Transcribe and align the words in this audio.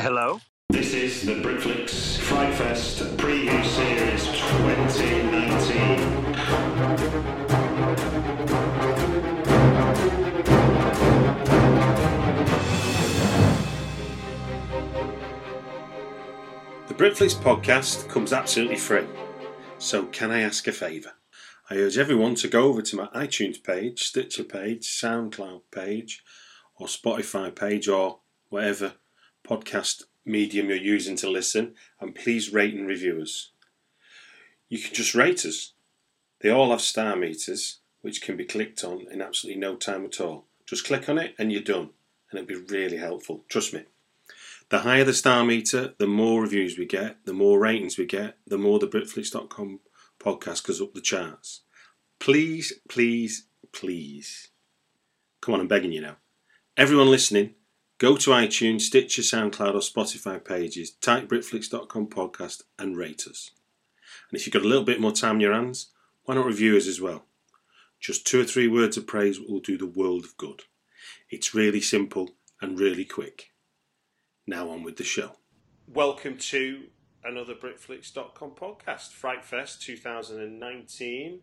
Hello. 0.00 0.40
This 0.68 0.94
is 0.94 1.26
the 1.26 1.34
Britflicks 1.34 2.18
Fright 2.18 2.54
Fest 2.54 3.00
Preview 3.16 3.64
Series 3.64 4.26
2019. 4.26 5.98
The 16.86 16.94
Britflicks 16.94 17.34
podcast 17.34 18.08
comes 18.08 18.32
absolutely 18.32 18.76
free. 18.76 19.08
So, 19.78 20.06
can 20.06 20.30
I 20.30 20.42
ask 20.42 20.68
a 20.68 20.72
favour? 20.72 21.14
I 21.68 21.74
urge 21.74 21.98
everyone 21.98 22.36
to 22.36 22.46
go 22.46 22.68
over 22.68 22.82
to 22.82 22.96
my 22.96 23.06
iTunes 23.06 23.60
page, 23.60 24.04
Stitcher 24.04 24.44
page, 24.44 24.86
SoundCloud 24.86 25.62
page, 25.72 26.22
or 26.76 26.86
Spotify 26.86 27.52
page, 27.52 27.88
or 27.88 28.20
whatever 28.48 28.94
podcast 29.48 30.04
medium 30.24 30.68
you're 30.68 30.76
using 30.76 31.16
to 31.16 31.30
listen, 31.30 31.74
and 32.00 32.14
please 32.14 32.52
rate 32.52 32.74
and 32.74 32.86
review 32.86 33.20
us. 33.22 33.50
You 34.68 34.78
can 34.78 34.94
just 34.94 35.14
rate 35.14 35.44
us. 35.46 35.72
They 36.40 36.50
all 36.50 36.70
have 36.70 36.80
star 36.80 37.16
meters, 37.16 37.78
which 38.02 38.22
can 38.22 38.36
be 38.36 38.44
clicked 38.44 38.84
on 38.84 39.06
in 39.10 39.22
absolutely 39.22 39.60
no 39.60 39.76
time 39.76 40.04
at 40.04 40.20
all. 40.20 40.46
Just 40.66 40.84
click 40.84 41.08
on 41.08 41.18
it 41.18 41.34
and 41.38 41.50
you're 41.50 41.62
done, 41.62 41.90
and 42.30 42.38
it'll 42.38 42.46
be 42.46 42.72
really 42.72 42.98
helpful. 42.98 43.44
Trust 43.48 43.72
me. 43.72 43.84
The 44.68 44.80
higher 44.80 45.04
the 45.04 45.14
star 45.14 45.44
meter, 45.44 45.94
the 45.98 46.06
more 46.06 46.42
reviews 46.42 46.76
we 46.76 46.84
get, 46.84 47.24
the 47.24 47.32
more 47.32 47.58
ratings 47.58 47.96
we 47.96 48.04
get, 48.04 48.36
the 48.46 48.58
more 48.58 48.78
the 48.78 48.86
Britflicks.com 48.86 49.80
podcast 50.20 50.66
goes 50.66 50.82
up 50.82 50.92
the 50.92 51.00
charts. 51.00 51.62
Please, 52.18 52.74
please, 52.88 53.46
please. 53.72 54.48
Come 55.40 55.54
on, 55.54 55.60
I'm 55.60 55.68
begging 55.68 55.92
you 55.92 56.02
now. 56.02 56.16
Everyone 56.76 57.10
listening, 57.10 57.54
go 57.98 58.16
to 58.16 58.30
iTunes, 58.30 58.82
Stitcher, 58.82 59.22
SoundCloud, 59.22 59.74
or 59.74 59.80
Spotify 59.80 60.42
pages, 60.42 60.92
type 60.92 61.28
Britflicks.com 61.28 62.08
podcast, 62.08 62.62
and 62.78 62.96
rate 62.96 63.26
us. 63.26 63.50
And 64.30 64.38
if 64.38 64.46
you've 64.46 64.54
got 64.54 64.62
a 64.62 64.68
little 64.68 64.84
bit 64.84 65.00
more 65.00 65.12
time 65.12 65.36
in 65.36 65.40
your 65.40 65.54
hands, 65.54 65.90
why 66.24 66.34
not 66.34 66.46
review 66.46 66.76
us 66.76 66.86
as 66.86 67.00
well? 67.00 67.24
Just 68.00 68.26
two 68.26 68.40
or 68.40 68.44
three 68.44 68.68
words 68.68 68.96
of 68.96 69.06
praise 69.06 69.40
will 69.40 69.60
do 69.60 69.76
the 69.76 69.86
world 69.86 70.24
of 70.24 70.36
good. 70.36 70.62
It's 71.30 71.54
really 71.54 71.80
simple 71.80 72.30
and 72.60 72.78
really 72.78 73.04
quick. 73.04 73.50
Now 74.46 74.70
on 74.70 74.82
with 74.82 74.96
the 74.96 75.04
show. 75.04 75.32
Welcome 75.86 76.38
to 76.38 76.84
another 77.24 77.54
Britflicks.com 77.54 78.52
podcast, 78.52 79.10
Frightfest 79.20 79.80
2019 79.80 81.40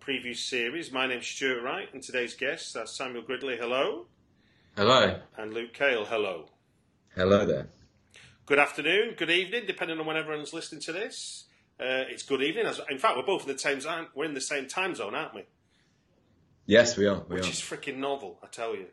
preview 0.00 0.34
series. 0.34 0.90
My 0.90 1.06
name's 1.06 1.26
Stuart 1.26 1.62
Wright, 1.62 1.92
and 1.92 2.02
today's 2.02 2.34
guests 2.34 2.74
are 2.76 2.86
Samuel 2.86 3.22
Gridley, 3.22 3.58
hello, 3.58 4.06
Hello. 4.76 5.18
and 5.36 5.52
Luke 5.54 5.74
Kaile, 5.74 6.06
hello. 6.06 6.46
Hello 7.14 7.44
there. 7.44 7.68
Good 8.46 8.58
afternoon, 8.58 9.14
good 9.16 9.30
evening, 9.30 9.64
depending 9.66 9.98
on 9.98 10.06
when 10.06 10.16
everyone's 10.16 10.52
listening 10.52 10.80
to 10.82 10.92
this. 10.92 11.44
Uh, 11.80 12.06
it's 12.08 12.22
good 12.22 12.42
evening. 12.42 12.66
In 12.90 12.98
fact, 12.98 13.16
we're 13.16 13.22
both 13.24 13.46
in 13.46 13.52
the 13.52 13.58
same 13.58 13.80
zone. 13.80 14.06
We're 14.14 14.24
in 14.24 14.34
the 14.34 14.40
same 14.40 14.66
time 14.66 14.94
zone, 14.94 15.14
aren't 15.14 15.34
we? 15.34 15.42
Yes, 16.66 16.96
we 16.96 17.06
are. 17.06 17.22
We 17.28 17.36
Which 17.36 17.46
are. 17.46 17.50
is 17.50 17.60
freaking 17.60 17.98
novel, 17.98 18.38
I 18.42 18.46
tell 18.46 18.74
you. 18.74 18.86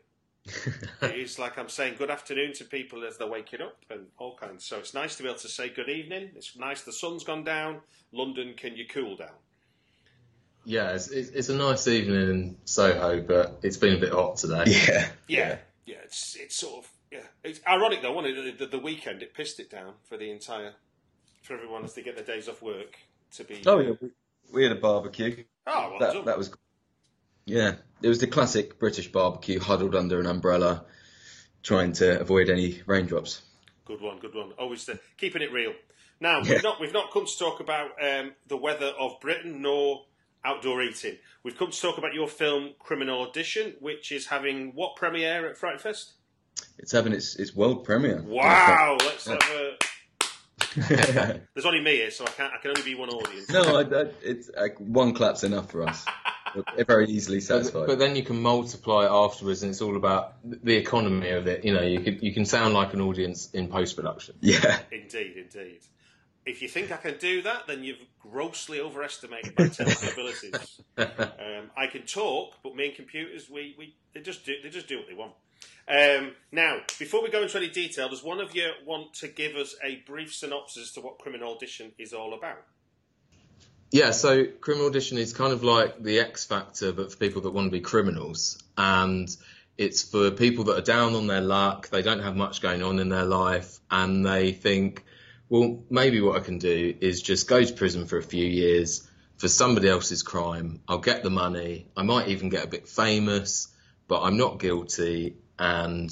it 1.02 1.16
is 1.16 1.38
like 1.40 1.58
I'm 1.58 1.68
saying 1.68 1.94
good 1.98 2.10
afternoon 2.10 2.52
to 2.54 2.64
people 2.64 3.04
as 3.04 3.18
they're 3.18 3.26
waking 3.26 3.60
up 3.62 3.76
and 3.90 4.06
all 4.18 4.36
kinds. 4.36 4.64
So 4.64 4.78
it's 4.78 4.94
nice 4.94 5.16
to 5.16 5.24
be 5.24 5.28
able 5.28 5.38
to 5.40 5.48
say 5.48 5.68
good 5.68 5.88
evening. 5.88 6.30
It's 6.36 6.56
nice 6.56 6.82
the 6.82 6.92
sun's 6.92 7.24
gone 7.24 7.42
down. 7.42 7.80
London, 8.12 8.54
can 8.56 8.76
you 8.76 8.86
cool 8.86 9.16
down? 9.16 9.34
Yeah, 10.64 10.90
it's, 10.92 11.08
it's, 11.08 11.30
it's 11.30 11.48
a 11.48 11.56
nice 11.56 11.88
evening 11.88 12.28
in 12.30 12.56
Soho, 12.64 13.20
but 13.22 13.58
it's 13.62 13.76
been 13.76 13.94
a 13.96 14.00
bit 14.00 14.12
hot 14.12 14.36
today. 14.36 14.64
Yeah. 14.66 15.08
Yeah, 15.28 15.58
yeah. 15.86 15.96
It's 16.04 16.36
it's 16.38 16.56
sort 16.56 16.84
of 16.84 16.90
yeah. 17.10 17.26
It's 17.42 17.60
ironic 17.66 18.02
though, 18.02 18.12
wasn't 18.12 18.36
it? 18.36 18.58
The, 18.58 18.66
the, 18.66 18.76
the 18.76 18.82
weekend 18.82 19.22
it 19.22 19.34
pissed 19.34 19.60
it 19.60 19.70
down 19.70 19.94
for 20.08 20.16
the 20.16 20.30
entire 20.30 20.72
for 21.42 21.54
everyone 21.54 21.84
as 21.84 21.94
they 21.94 22.02
get 22.02 22.16
their 22.16 22.24
days 22.24 22.48
off 22.48 22.60
work 22.60 22.98
to 23.36 23.44
be. 23.44 23.62
Oh 23.66 23.78
yeah, 23.78 23.92
we, 24.00 24.10
we 24.52 24.62
had 24.64 24.72
a 24.72 24.80
barbecue. 24.80 25.44
Oh, 25.66 25.90
well 25.90 25.98
that 26.00 26.12
done. 26.12 26.24
that 26.26 26.38
was 26.38 26.50
Yeah, 27.46 27.76
it 28.02 28.08
was 28.08 28.18
the 28.18 28.26
classic 28.26 28.78
British 28.78 29.10
barbecue, 29.10 29.60
huddled 29.60 29.94
under 29.94 30.20
an 30.20 30.26
umbrella, 30.26 30.84
trying 31.62 31.92
to 31.92 32.20
avoid 32.20 32.50
any 32.50 32.82
raindrops. 32.86 33.42
Good 33.84 34.00
one, 34.00 34.18
good 34.18 34.34
one. 34.34 34.52
Always 34.58 34.84
the, 34.84 34.98
keeping 35.16 35.42
it 35.42 35.52
real. 35.52 35.72
Now 36.20 36.40
we've 36.42 36.62
not 36.62 36.80
we've 36.80 36.92
not 36.92 37.12
come 37.12 37.26
to 37.26 37.38
talk 37.38 37.60
about 37.60 37.90
um, 38.02 38.32
the 38.48 38.56
weather 38.56 38.92
of 38.98 39.20
Britain 39.20 39.62
nor 39.62 40.04
outdoor 40.46 40.82
eating. 40.82 41.16
We've 41.42 41.56
come 41.58 41.70
to 41.70 41.80
talk 41.80 41.98
about 41.98 42.14
your 42.14 42.28
film 42.28 42.70
Criminal 42.78 43.22
Audition, 43.22 43.74
which 43.80 44.12
is 44.12 44.26
having 44.26 44.72
what 44.74 44.96
premiere 44.96 45.48
at 45.48 45.56
Fright 45.56 45.80
Fest? 45.80 46.12
It's 46.78 46.92
having 46.92 47.12
its, 47.12 47.36
its 47.36 47.54
world 47.54 47.84
premiere. 47.84 48.22
Wow! 48.22 48.96
Let's 49.04 49.26
have 49.26 49.38
a. 49.42 49.76
There's 51.54 51.66
only 51.66 51.80
me 51.80 51.96
here, 51.96 52.10
so 52.10 52.24
I 52.24 52.28
can't. 52.30 52.52
I 52.52 52.58
can 52.58 52.70
only 52.70 52.82
be 52.82 52.94
one 52.94 53.08
audience. 53.10 53.50
no, 53.50 53.76
I, 53.76 53.80
I, 53.82 54.04
it's 54.22 54.50
like, 54.56 54.78
one 54.78 55.14
clap's 55.14 55.42
enough 55.44 55.70
for 55.70 55.86
us. 55.86 56.04
We're 56.76 56.84
very 56.84 57.06
easily 57.08 57.38
But, 57.38 57.44
satisfied. 57.44 57.86
but 57.86 57.98
then 57.98 58.16
you 58.16 58.22
can 58.22 58.40
multiply 58.40 59.04
it 59.04 59.10
afterwards, 59.10 59.62
and 59.62 59.70
it's 59.70 59.82
all 59.82 59.96
about 59.96 60.34
the 60.44 60.74
economy 60.74 61.30
of 61.30 61.46
it. 61.46 61.64
You 61.64 61.74
know, 61.74 61.82
you 61.82 62.00
can 62.00 62.18
you 62.22 62.32
can 62.32 62.44
sound 62.46 62.72
like 62.74 62.94
an 62.94 63.00
audience 63.02 63.50
in 63.52 63.68
post 63.68 63.96
production. 63.96 64.36
yeah, 64.40 64.78
Indeed, 64.90 65.36
indeed. 65.36 65.80
If 66.46 66.62
you 66.62 66.68
think 66.68 66.92
I 66.92 66.96
can 66.96 67.18
do 67.18 67.42
that, 67.42 67.66
then 67.66 67.82
you've 67.82 67.98
grossly 68.20 68.80
overestimated 68.80 69.58
my 69.58 69.68
technical 69.68 70.08
abilities. 70.08 70.80
Um, 70.98 71.70
I 71.76 71.86
can 71.88 72.02
talk, 72.02 72.54
but 72.62 72.74
me 72.74 72.86
and 72.86 72.96
computers, 72.96 73.50
we, 73.50 73.74
we 73.78 73.94
they 74.14 74.20
just 74.20 74.46
do 74.46 74.54
they 74.62 74.70
just 74.70 74.88
do 74.88 74.96
what 74.96 75.06
they 75.06 75.14
want. 75.14 75.32
Um, 75.88 76.32
now, 76.50 76.80
before 76.98 77.22
we 77.22 77.30
go 77.30 77.42
into 77.42 77.56
any 77.58 77.68
detail, 77.68 78.08
does 78.08 78.22
one 78.22 78.40
of 78.40 78.54
you 78.54 78.70
want 78.84 79.14
to 79.14 79.28
give 79.28 79.56
us 79.56 79.74
a 79.84 80.02
brief 80.06 80.34
synopsis 80.34 80.92
to 80.92 81.00
what 81.00 81.18
Criminal 81.18 81.54
Audition 81.54 81.92
is 81.98 82.12
all 82.12 82.34
about? 82.34 82.64
Yeah, 83.90 84.10
so 84.10 84.46
Criminal 84.46 84.88
Audition 84.88 85.18
is 85.18 85.32
kind 85.32 85.52
of 85.52 85.62
like 85.62 86.02
the 86.02 86.18
X 86.18 86.44
Factor, 86.44 86.92
but 86.92 87.12
for 87.12 87.18
people 87.18 87.42
that 87.42 87.50
want 87.50 87.66
to 87.66 87.70
be 87.70 87.80
criminals. 87.80 88.62
And 88.76 89.28
it's 89.78 90.02
for 90.02 90.30
people 90.30 90.64
that 90.64 90.78
are 90.78 90.82
down 90.82 91.14
on 91.14 91.26
their 91.26 91.40
luck, 91.40 91.88
they 91.90 92.02
don't 92.02 92.20
have 92.20 92.36
much 92.36 92.60
going 92.60 92.82
on 92.82 92.98
in 92.98 93.08
their 93.08 93.24
life, 93.24 93.78
and 93.90 94.26
they 94.26 94.52
think, 94.52 95.04
well, 95.48 95.82
maybe 95.90 96.20
what 96.20 96.36
I 96.36 96.44
can 96.44 96.58
do 96.58 96.94
is 97.00 97.22
just 97.22 97.48
go 97.48 97.62
to 97.62 97.72
prison 97.72 98.06
for 98.06 98.18
a 98.18 98.22
few 98.22 98.44
years 98.44 99.08
for 99.36 99.48
somebody 99.48 99.88
else's 99.88 100.22
crime. 100.22 100.80
I'll 100.88 100.98
get 100.98 101.22
the 101.22 101.30
money. 101.30 101.88
I 101.96 102.02
might 102.02 102.28
even 102.28 102.48
get 102.48 102.64
a 102.64 102.68
bit 102.68 102.88
famous, 102.88 103.68
but 104.08 104.22
I'm 104.22 104.36
not 104.36 104.58
guilty, 104.58 105.36
and 105.58 106.10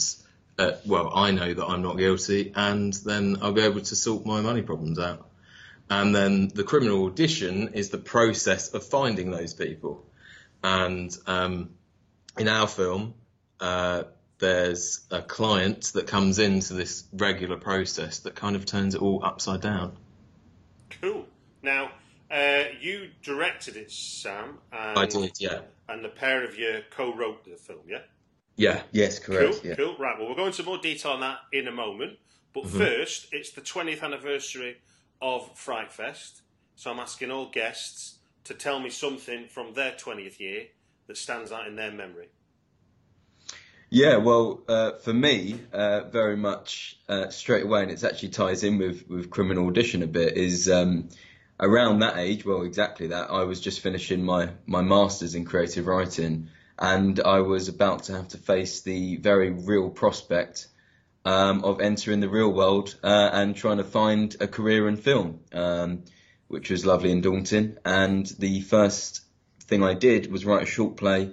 uh, 0.59 0.73
well, 0.87 1.13
I 1.15 1.31
know 1.33 1.53
that 1.53 1.65
I'm 1.65 1.83
not 1.83 1.97
guilty, 1.97 2.53
and 2.55 2.93
then 2.93 3.39
I'll 3.43 3.53
be 3.53 3.63
able 3.63 3.81
to 3.81 3.97
sort 3.97 4.25
my 4.25 4.41
money 4.41 4.63
problems 4.63 4.99
out. 4.99 5.29
And 5.91 6.15
then 6.15 6.49
the 6.49 6.65
criminal 6.65 7.07
audition 7.07 7.75
is 7.75 7.91
the 7.91 7.99
process 7.99 8.73
of 8.73 8.85
finding 8.85 9.31
those 9.31 9.53
people. 9.53 10.05
And 10.63 11.15
um, 11.27 11.71
in 12.39 12.49
our 12.49 12.67
film, 12.67 13.15
uh, 13.61 14.05
there's 14.39 15.07
a 15.11 15.23
client 15.23 15.93
that 15.95 16.07
comes 16.07 16.39
into 16.39 16.75
this 16.75 17.05
regular 17.13 17.57
process 17.57 18.21
that 18.21 18.35
kind 18.35 18.57
of 18.57 18.67
turns 18.67 18.95
it 18.95 19.03
all 19.03 19.25
upside 19.25 19.61
down. 19.61 19.97
Cool. 21.01 21.27
Now, 21.63 21.91
uh, 22.31 22.65
you 22.81 23.11
directed 23.23 23.77
it, 23.77 23.91
Sam. 23.91 24.59
And, 24.73 24.99
I 24.99 25.07
did, 25.07 25.33
yeah. 25.41 25.61
And 25.89 26.05
the 26.05 26.09
pair 26.09 26.45
of 26.45 26.59
you 26.59 26.83
co-wrote 26.91 27.45
the 27.45 27.57
film, 27.57 27.81
yeah? 27.89 28.01
Yeah. 28.57 28.83
Yes, 28.93 29.19
correct. 29.19 29.61
Cool, 29.63 29.71
yeah. 29.71 29.77
cool. 29.77 29.97
Right, 29.99 30.19
well, 30.19 30.27
we'll 30.29 30.37
go 30.37 30.47
into 30.47 30.63
more 30.63 30.79
detail 30.79 31.13
on 31.13 31.21
that 31.21 31.39
in 31.53 31.69
a 31.69 31.73
moment. 31.73 32.19
But 32.53 32.65
Mm-hmm. 32.65 32.79
first, 32.79 33.29
it's 33.33 33.51
the 33.51 33.61
20th 33.61 34.03
anniversary 34.03 34.77
of 35.21 35.57
Fright 35.59 35.93
Fest. 35.93 36.43
So 36.77 36.91
I'm 36.91 36.99
asking 37.01 37.31
all 37.31 37.51
guests 37.51 38.19
to 38.45 38.55
tell 38.55 38.79
me 38.79 38.91
something 38.91 39.49
from 39.49 39.75
their 39.75 39.93
20th 39.93 40.39
year 40.39 40.67
that 41.07 41.17
stands 41.17 41.51
out 41.51 41.67
in 41.67 41.77
their 41.77 41.91
memory. 41.91 42.29
Yeah, 43.95 44.17
well, 44.17 44.61
uh, 44.67 44.91
for 45.05 45.15
me, 45.15 45.61
uh, 45.73 46.01
very 46.11 46.37
much 46.37 46.99
uh, 47.09 47.29
straight 47.29 47.63
away, 47.63 47.83
and 47.83 47.93
it 47.93 48.03
actually 48.03 48.31
ties 48.31 48.65
in 48.65 48.77
with, 48.77 49.09
with 49.09 49.31
criminal 49.31 49.69
audition 49.69 50.03
a 50.03 50.09
bit, 50.09 50.37
is 50.37 50.69
um, 50.69 51.11
around 51.61 52.01
that 52.01 52.19
age, 52.19 52.45
well, 52.45 52.63
exactly 52.63 53.07
that, 53.07 53.31
I 53.31 53.45
was 53.45 53.61
just 53.61 53.79
finishing 53.79 54.25
my, 54.25 54.49
my 54.67 54.83
master's 54.83 55.37
in 55.37 55.45
creative 55.45 55.87
writing, 55.87 56.49
and 56.77 57.21
I 57.21 57.39
was 57.43 57.69
about 57.69 58.03
to 58.05 58.15
have 58.15 58.27
to 58.31 58.37
face 58.37 58.81
the 58.81 59.15
very 59.19 59.51
real 59.51 59.91
prospect 59.91 60.67
um, 61.25 61.63
of 61.63 61.81
entering 61.81 62.19
the 62.19 62.29
real 62.29 62.53
world 62.53 62.97
uh, 63.05 63.31
and 63.33 63.55
trying 63.55 63.79
to 63.79 63.85
find 63.85 64.35
a 64.41 64.49
career 64.49 64.89
in 64.89 64.97
film, 64.97 65.39
um, 65.53 66.03
which 66.49 66.69
was 66.69 66.85
lovely 66.85 67.13
and 67.13 67.23
daunting. 67.23 67.77
And 67.85 68.27
the 68.41 68.61
first 68.63 69.21
thing 69.61 69.85
I 69.85 69.95
did 69.95 70.33
was 70.33 70.45
write 70.45 70.65
a 70.65 70.67
short 70.67 70.97
play 70.97 71.33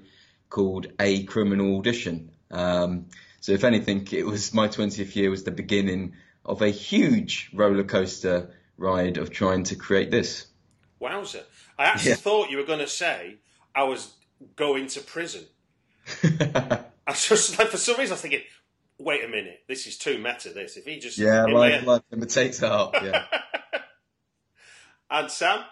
called 0.51 0.85
A 0.99 1.23
Criminal 1.23 1.79
Audition. 1.79 2.30
Um, 2.51 3.07
so 3.39 3.51
if 3.53 3.63
anything, 3.63 4.07
it 4.11 4.25
was 4.25 4.53
my 4.53 4.67
20th 4.67 5.15
year 5.15 5.29
was 5.29 5.43
the 5.43 5.51
beginning 5.51 6.13
of 6.45 6.61
a 6.61 6.69
huge 6.69 7.49
roller 7.53 7.83
coaster 7.83 8.51
ride 8.77 9.17
of 9.17 9.29
trying 9.31 9.63
to 9.65 9.75
create 9.75 10.11
this. 10.11 10.47
Wowzer. 10.99 11.43
I 11.77 11.85
actually 11.85 12.11
Yeah. 12.11 12.15
thought 12.17 12.49
you 12.51 12.57
were 12.57 12.63
going 12.65 12.79
to 12.79 12.87
say 12.87 13.37
I 13.73 13.83
was 13.83 14.13
going 14.55 14.87
to 14.87 15.01
prison. 15.01 15.45
I 16.23 17.13
just 17.13 17.57
like, 17.57 17.69
for 17.69 17.77
some 17.77 17.97
reason, 17.97 18.11
I 18.11 18.15
was 18.15 18.21
thinking, 18.21 18.41
wait 18.99 19.23
a 19.23 19.27
minute, 19.27 19.61
this 19.67 19.87
is 19.87 19.97
too 19.97 20.17
meta, 20.19 20.49
this. 20.49 20.77
If 20.77 20.85
he 20.85 20.99
just. 20.99 21.17
yeah, 21.17 21.45
in 21.45 21.51
life, 21.53 21.85
my- 21.85 21.93
life 21.93 22.01
imitates 22.11 22.61
art. 22.63 22.95
Yeah. 23.03 23.25
And 25.09 25.29
Sam? 25.29 25.63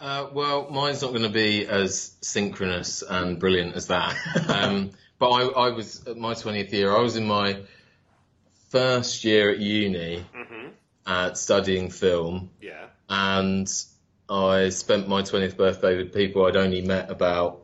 Uh, 0.00 0.28
well, 0.32 0.70
mine's 0.70 1.02
not 1.02 1.10
going 1.10 1.24
to 1.24 1.28
be 1.28 1.66
as 1.66 2.16
synchronous 2.22 3.02
and 3.02 3.38
brilliant 3.38 3.74
as 3.76 3.88
that. 3.88 4.16
Um, 4.48 4.90
but 5.20 5.28
I, 5.30 5.42
I 5.66 5.70
was 5.70 6.04
at 6.08 6.16
my 6.16 6.34
20th 6.34 6.72
year. 6.72 6.96
I 6.96 7.00
was 7.00 7.14
in 7.14 7.26
my 7.26 7.60
first 8.70 9.22
year 9.24 9.50
at 9.50 9.58
uni, 9.60 10.24
hmm 10.34 10.68
uh, 11.06 11.32
studying 11.34 11.90
film, 11.90 12.50
Yeah. 12.60 12.86
and 13.08 13.68
I 14.28 14.68
spent 14.68 15.08
my 15.08 15.22
20th 15.22 15.56
birthday 15.56 15.96
with 15.96 16.12
people 16.14 16.46
I'd 16.46 16.56
only 16.56 16.82
met 16.82 17.10
about 17.10 17.62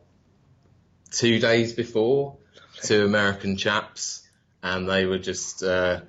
two 1.12 1.38
days 1.38 1.72
before, 1.72 2.38
two 2.82 3.04
American 3.04 3.56
chaps, 3.56 4.26
and 4.62 4.88
they 4.88 5.04
were 5.06 5.18
just, 5.18 5.62
uh, 5.62 6.00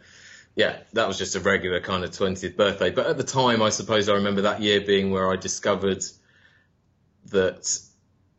yeah, 0.56 0.78
that 0.94 1.08
was 1.08 1.18
just 1.20 1.36
a 1.36 1.40
regular 1.40 1.80
kind 1.80 2.04
of 2.04 2.10
20th 2.10 2.56
birthday. 2.56 2.90
But 2.90 3.06
at 3.08 3.18
the 3.18 3.24
time, 3.24 3.62
I 3.62 3.70
suppose 3.70 4.10
I 4.10 4.16
remember 4.16 4.42
that 4.44 4.62
year 4.62 4.82
being 4.82 5.12
where 5.12 5.32
I 5.32 5.36
discovered 5.36 6.04
that, 7.28 7.80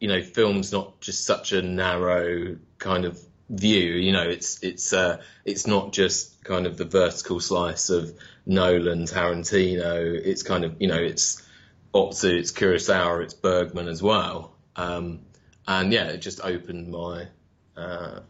you 0.01 0.09
know, 0.09 0.23
film's 0.23 0.73
not 0.73 1.01
just 1.01 1.25
such 1.25 1.53
a 1.53 1.63
narrow 1.63 2.57
kind 2.79 3.05
of 3.05 3.19
view. 3.51 3.95
You 3.95 4.13
know, 4.13 4.29
it's 4.29 4.63
it's 4.63 4.93
uh, 4.93 5.21
it's 5.45 5.67
not 5.67 5.93
just 5.93 6.45
kind 6.45 6.67
of 6.67 6.77
the 6.77 6.85
vertical 6.85 7.41
slice 7.41 7.91
of 7.91 8.13
Nolan, 8.47 9.05
Tarantino. 9.05 10.15
It's 10.15 10.43
kind 10.43 10.65
of 10.65 10.81
you 10.81 10.89
know, 10.89 11.01
it's 11.01 11.43
Ozu, 11.95 12.39
it's 12.39 12.53
Kurosawa, 12.53 13.23
it's 13.23 13.35
Bergman 13.35 13.89
as 13.89 14.03
well. 14.03 14.55
Um, 14.77 15.21
and 15.67 15.93
yeah, 15.93 16.09
it 16.09 16.19
just 16.19 16.41
opened 16.43 16.91
my 16.91 17.29
uh, 17.77 18.21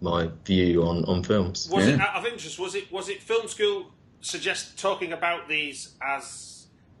my 0.00 0.30
view 0.44 0.84
on 0.84 1.04
on 1.04 1.22
films. 1.22 1.68
Was 1.70 1.86
it 1.86 2.00
out 2.00 2.16
of 2.16 2.26
interest? 2.26 2.58
Was 2.58 2.74
it 2.74 2.92
was 2.92 3.08
it 3.08 3.22
film 3.22 3.48
school 3.48 3.92
suggest 4.20 4.78
talking 4.78 5.12
about 5.12 5.48
these 5.48 5.94
as 6.02 6.57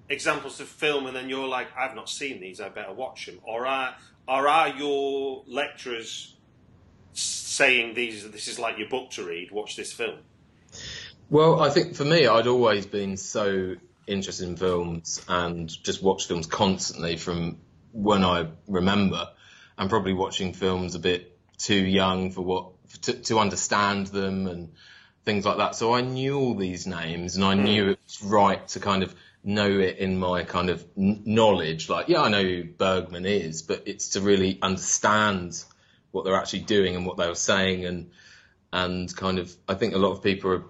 examples 0.08 0.60
of 0.60 0.68
film, 0.68 1.06
and 1.06 1.16
then 1.16 1.28
you're 1.28 1.48
like, 1.48 1.68
I've 1.76 1.94
not 1.94 2.08
seen 2.08 2.40
these, 2.40 2.60
I 2.60 2.68
better 2.68 2.92
watch 2.92 3.26
them, 3.26 3.40
or 3.44 3.66
are 3.66 3.94
or 4.26 4.48
are 4.48 4.68
your 4.68 5.42
lecturers 5.46 6.34
saying 7.12 7.94
these 7.94 8.30
this 8.30 8.48
is 8.48 8.58
like 8.58 8.78
your 8.78 8.88
book 8.88 9.10
to 9.12 9.24
read, 9.24 9.50
watch 9.50 9.76
this 9.76 9.92
film? 9.92 10.18
Well, 11.30 11.60
I 11.60 11.70
think 11.70 11.94
for 11.94 12.04
me, 12.04 12.26
I'd 12.26 12.46
always 12.46 12.86
been 12.86 13.16
so 13.16 13.76
interested 14.06 14.48
in 14.48 14.56
films 14.56 15.22
and 15.28 15.68
just 15.68 16.02
watched 16.02 16.28
films 16.28 16.46
constantly 16.46 17.16
from 17.16 17.58
when 17.92 18.24
I 18.24 18.48
remember, 18.66 19.28
and 19.76 19.90
probably 19.90 20.14
watching 20.14 20.52
films 20.52 20.94
a 20.94 20.98
bit 20.98 21.36
too 21.58 21.74
young 21.74 22.30
for 22.30 22.42
what 22.42 22.72
to, 23.02 23.12
to 23.14 23.38
understand 23.38 24.08
them 24.08 24.46
and 24.46 24.72
things 25.24 25.44
like 25.44 25.58
that. 25.58 25.74
So 25.74 25.94
I 25.94 26.00
knew 26.00 26.38
all 26.38 26.54
these 26.54 26.86
names, 26.86 27.36
and 27.36 27.44
I 27.44 27.54
hmm. 27.54 27.64
knew 27.64 27.88
it 27.90 27.98
was 28.04 28.22
right 28.22 28.66
to 28.68 28.80
kind 28.80 29.02
of 29.02 29.14
know 29.44 29.70
it 29.70 29.98
in 29.98 30.18
my 30.18 30.42
kind 30.42 30.70
of 30.70 30.84
knowledge. 30.96 31.88
Like, 31.88 32.08
yeah, 32.08 32.22
I 32.22 32.28
know 32.28 32.42
who 32.42 32.64
Bergman 32.64 33.26
is, 33.26 33.62
but 33.62 33.84
it's 33.86 34.10
to 34.10 34.20
really 34.20 34.58
understand 34.60 35.62
what 36.10 36.24
they're 36.24 36.36
actually 36.36 36.60
doing 36.60 36.96
and 36.96 37.06
what 37.06 37.16
they 37.16 37.28
were 37.28 37.34
saying, 37.34 37.84
and 37.84 38.10
and 38.72 39.14
kind 39.16 39.38
of 39.38 39.54
I 39.68 39.74
think 39.74 39.94
a 39.94 39.98
lot 39.98 40.12
of 40.12 40.22
people 40.22 40.52
are 40.52 40.64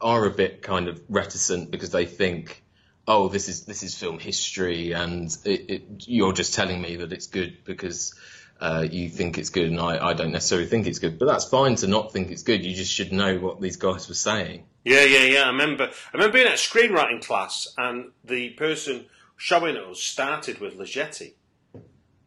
are 0.00 0.26
a 0.26 0.30
bit 0.30 0.62
kind 0.62 0.88
of 0.88 1.00
reticent 1.08 1.70
because 1.70 1.90
they 1.90 2.06
think, 2.06 2.62
oh, 3.08 3.28
this 3.28 3.48
is 3.48 3.64
this 3.64 3.82
is 3.82 3.94
film 3.94 4.18
history, 4.18 4.92
and 4.92 5.36
it, 5.44 5.70
it, 5.70 5.82
you're 6.06 6.32
just 6.32 6.54
telling 6.54 6.80
me 6.80 6.96
that 6.96 7.12
it's 7.12 7.26
good 7.26 7.64
because 7.64 8.14
uh, 8.64 8.88
you 8.90 9.10
think 9.10 9.36
it's 9.36 9.50
good, 9.50 9.68
and 9.68 9.78
I, 9.78 10.08
I 10.08 10.14
don't 10.14 10.32
necessarily 10.32 10.66
think 10.66 10.86
it's 10.86 10.98
good. 10.98 11.18
But 11.18 11.26
that's 11.26 11.44
fine 11.44 11.74
to 11.76 11.86
not 11.86 12.14
think 12.14 12.30
it's 12.30 12.42
good. 12.42 12.64
You 12.64 12.74
just 12.74 12.90
should 12.90 13.12
know 13.12 13.36
what 13.36 13.60
these 13.60 13.76
guys 13.76 14.08
were 14.08 14.14
saying. 14.14 14.64
Yeah, 14.84 15.04
yeah, 15.04 15.24
yeah. 15.24 15.42
I 15.42 15.48
remember. 15.48 15.84
I 15.84 16.16
remember 16.16 16.32
being 16.32 16.46
at 16.46 16.54
a 16.54 16.56
screenwriting 16.56 17.22
class, 17.22 17.68
and 17.76 18.12
the 18.24 18.50
person 18.50 19.04
showing 19.36 19.76
us 19.76 20.00
started 20.00 20.60
with 20.60 20.78
Ligeti, 20.78 21.34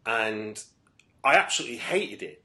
and 0.05 0.63
I 1.23 1.37
absolutely 1.37 1.77
hated 1.77 2.21
it. 2.21 2.43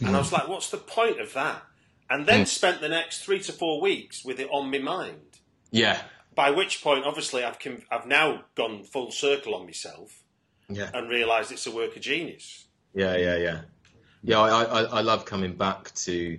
And 0.00 0.16
I 0.16 0.18
was 0.18 0.32
like, 0.32 0.48
"What's 0.48 0.70
the 0.70 0.76
point 0.76 1.20
of 1.20 1.32
that?" 1.34 1.62
And 2.10 2.26
then 2.26 2.44
spent 2.44 2.80
the 2.80 2.88
next 2.88 3.24
three 3.24 3.38
to 3.40 3.52
four 3.52 3.80
weeks 3.80 4.24
with 4.24 4.40
it 4.40 4.48
on 4.50 4.68
my 4.68 4.78
mind. 4.78 5.38
Yeah, 5.70 6.02
By 6.34 6.50
which 6.50 6.82
point, 6.82 7.04
obviously, 7.04 7.44
I've 7.44 7.60
com- 7.60 7.82
I've 7.88 8.06
now 8.06 8.46
gone 8.56 8.82
full 8.82 9.12
circle 9.12 9.54
on 9.54 9.64
myself 9.64 10.24
yeah, 10.68 10.90
and 10.92 11.08
realised 11.08 11.52
it's 11.52 11.66
a 11.68 11.70
work 11.70 11.94
of 11.94 12.02
genius. 12.02 12.65
Yeah, 12.96 13.16
yeah, 13.16 13.36
yeah. 13.36 13.60
Yeah, 14.22 14.40
I, 14.40 14.62
I, 14.64 14.82
I 14.82 15.00
love 15.02 15.24
coming 15.26 15.54
back 15.54 15.92
to, 16.06 16.38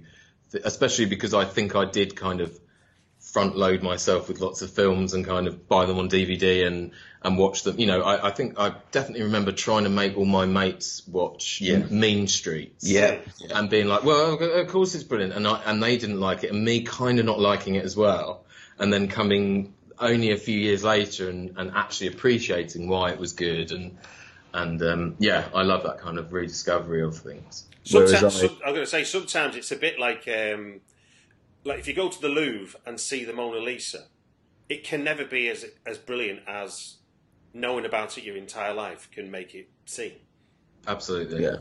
th- 0.51 0.63
especially 0.65 1.05
because 1.05 1.33
I 1.33 1.45
think 1.45 1.75
I 1.75 1.85
did 1.85 2.15
kind 2.15 2.41
of 2.41 2.59
front 3.21 3.55
load 3.55 3.83
myself 3.83 4.27
with 4.27 4.39
lots 4.41 4.61
of 4.61 4.71
films 4.71 5.13
and 5.13 5.25
kind 5.25 5.47
of 5.47 5.67
buy 5.69 5.85
them 5.85 5.99
on 5.99 6.09
DVD 6.09 6.65
and, 6.65 6.91
and 7.21 7.37
watch 7.37 7.63
them. 7.63 7.79
You 7.79 7.85
know, 7.85 8.01
I, 8.01 8.29
I 8.29 8.31
think 8.31 8.59
I 8.59 8.73
definitely 8.91 9.23
remember 9.23 9.51
trying 9.51 9.83
to 9.83 9.89
make 9.89 10.17
all 10.17 10.25
my 10.25 10.45
mates 10.45 11.07
watch 11.07 11.61
Yeah. 11.61 11.77
Mean 11.77 12.27
Streets. 12.27 12.89
Yeah. 13.39 13.57
And 13.59 13.69
being 13.69 13.87
like, 13.87 14.03
well, 14.03 14.33
of 14.33 14.67
course 14.67 14.95
it's 14.95 15.03
brilliant. 15.03 15.33
And 15.33 15.47
I, 15.47 15.61
and 15.65 15.81
they 15.81 15.97
didn't 15.97 16.19
like 16.19 16.43
it 16.43 16.51
and 16.51 16.65
me 16.65 16.81
kind 16.81 17.19
of 17.19 17.25
not 17.25 17.39
liking 17.39 17.75
it 17.75 17.85
as 17.85 17.95
well. 17.95 18.45
And 18.79 18.91
then 18.91 19.07
coming 19.07 19.75
only 19.99 20.31
a 20.31 20.37
few 20.37 20.57
years 20.57 20.83
later 20.83 21.29
and, 21.29 21.53
and 21.57 21.71
actually 21.75 22.07
appreciating 22.07 22.89
why 22.89 23.11
it 23.11 23.19
was 23.19 23.33
good. 23.33 23.71
And, 23.71 23.97
and, 24.53 24.81
um, 24.81 25.15
yeah, 25.19 25.47
I 25.53 25.63
love 25.63 25.83
that 25.83 25.99
kind 25.99 26.17
of 26.17 26.31
rediscovery 26.33 27.01
of 27.03 27.17
things. 27.17 27.65
Sometimes, 27.83 28.23
I- 28.23 28.29
some, 28.29 28.57
I'm 28.65 28.73
going 28.73 28.85
to 28.85 28.89
say 28.91 29.03
sometimes 29.03 29.55
it's 29.55 29.71
a 29.71 29.75
bit 29.77 29.99
like 29.99 30.27
um, 30.27 30.81
like 31.63 31.79
if 31.79 31.87
you 31.87 31.93
go 31.93 32.09
to 32.09 32.21
the 32.21 32.29
Louvre 32.29 32.79
and 32.85 32.99
see 32.99 33.23
the 33.23 33.33
Mona 33.33 33.59
Lisa, 33.59 34.05
it 34.69 34.83
can 34.83 35.03
never 35.03 35.23
be 35.25 35.47
as 35.49 35.65
as 35.85 35.97
brilliant 35.97 36.41
as 36.47 36.97
knowing 37.53 37.85
about 37.85 38.17
it 38.17 38.23
your 38.23 38.35
entire 38.37 38.73
life 38.73 39.09
can 39.11 39.31
make 39.31 39.55
it 39.55 39.69
seem. 39.85 40.13
Absolutely. 40.87 41.43
Yeah. 41.43 41.57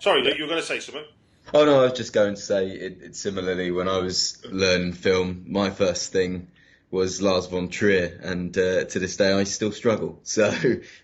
Sorry, 0.00 0.22
Luke, 0.22 0.36
you 0.36 0.44
were 0.44 0.48
going 0.50 0.60
to 0.60 0.66
say 0.66 0.80
something. 0.80 1.04
Oh 1.52 1.64
no, 1.64 1.80
I 1.80 1.84
was 1.84 1.92
just 1.92 2.12
going 2.12 2.34
to 2.34 2.40
say 2.40 2.68
it, 2.68 2.98
it 3.02 3.16
similarly 3.16 3.70
when 3.70 3.88
I 3.88 3.98
was 3.98 4.42
learning 4.50 4.94
film, 4.94 5.44
my 5.48 5.70
first 5.70 6.12
thing 6.12 6.48
was 6.90 7.20
Lars 7.22 7.46
von 7.46 7.68
Trier, 7.68 8.18
and 8.22 8.56
uh, 8.56 8.84
to 8.84 8.98
this 8.98 9.16
day 9.16 9.32
I 9.32 9.44
still 9.44 9.72
struggle. 9.72 10.20
So 10.24 10.52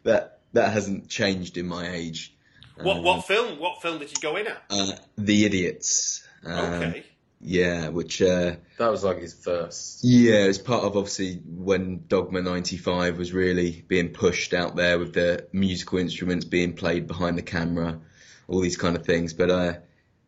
that 0.04 0.39
that 0.52 0.72
hasn't 0.72 1.08
changed 1.08 1.56
in 1.56 1.66
my 1.66 1.90
age. 1.90 2.34
What 2.82 3.02
what 3.02 3.26
film? 3.26 3.58
What 3.58 3.82
film 3.82 3.98
did 3.98 4.10
you 4.10 4.16
go 4.20 4.36
in 4.36 4.46
at? 4.46 4.62
Uh, 4.70 4.92
the 5.18 5.44
Idiots. 5.44 6.26
Um, 6.44 6.52
Okay. 6.74 7.04
Yeah, 7.42 7.88
which 7.88 8.20
uh, 8.20 8.56
That 8.76 8.90
was 8.90 9.02
like 9.02 9.18
his 9.18 9.32
first. 9.32 10.04
yeah, 10.04 10.44
it's 10.44 10.58
part 10.58 10.84
of 10.84 10.94
obviously 10.96 11.36
when 11.46 12.04
Dogma 12.06 12.42
'95 12.42 13.16
was 13.16 13.32
really 13.32 13.82
being 13.88 14.10
pushed 14.10 14.52
out 14.52 14.76
there 14.76 14.98
with 14.98 15.14
the 15.14 15.46
musical 15.52 15.98
instruments 15.98 16.44
being 16.44 16.74
played 16.74 17.06
behind 17.06 17.38
the 17.38 17.42
camera, 17.42 17.98
all 18.46 18.60
these 18.60 18.76
kind 18.76 18.94
of 18.94 19.06
things. 19.06 19.32
But 19.32 19.50
uh, 19.50 19.72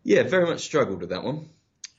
yeah, 0.04 0.22
very 0.22 0.46
much 0.46 0.60
struggled 0.60 1.00
with 1.00 1.10
that 1.10 1.22
one. 1.22 1.50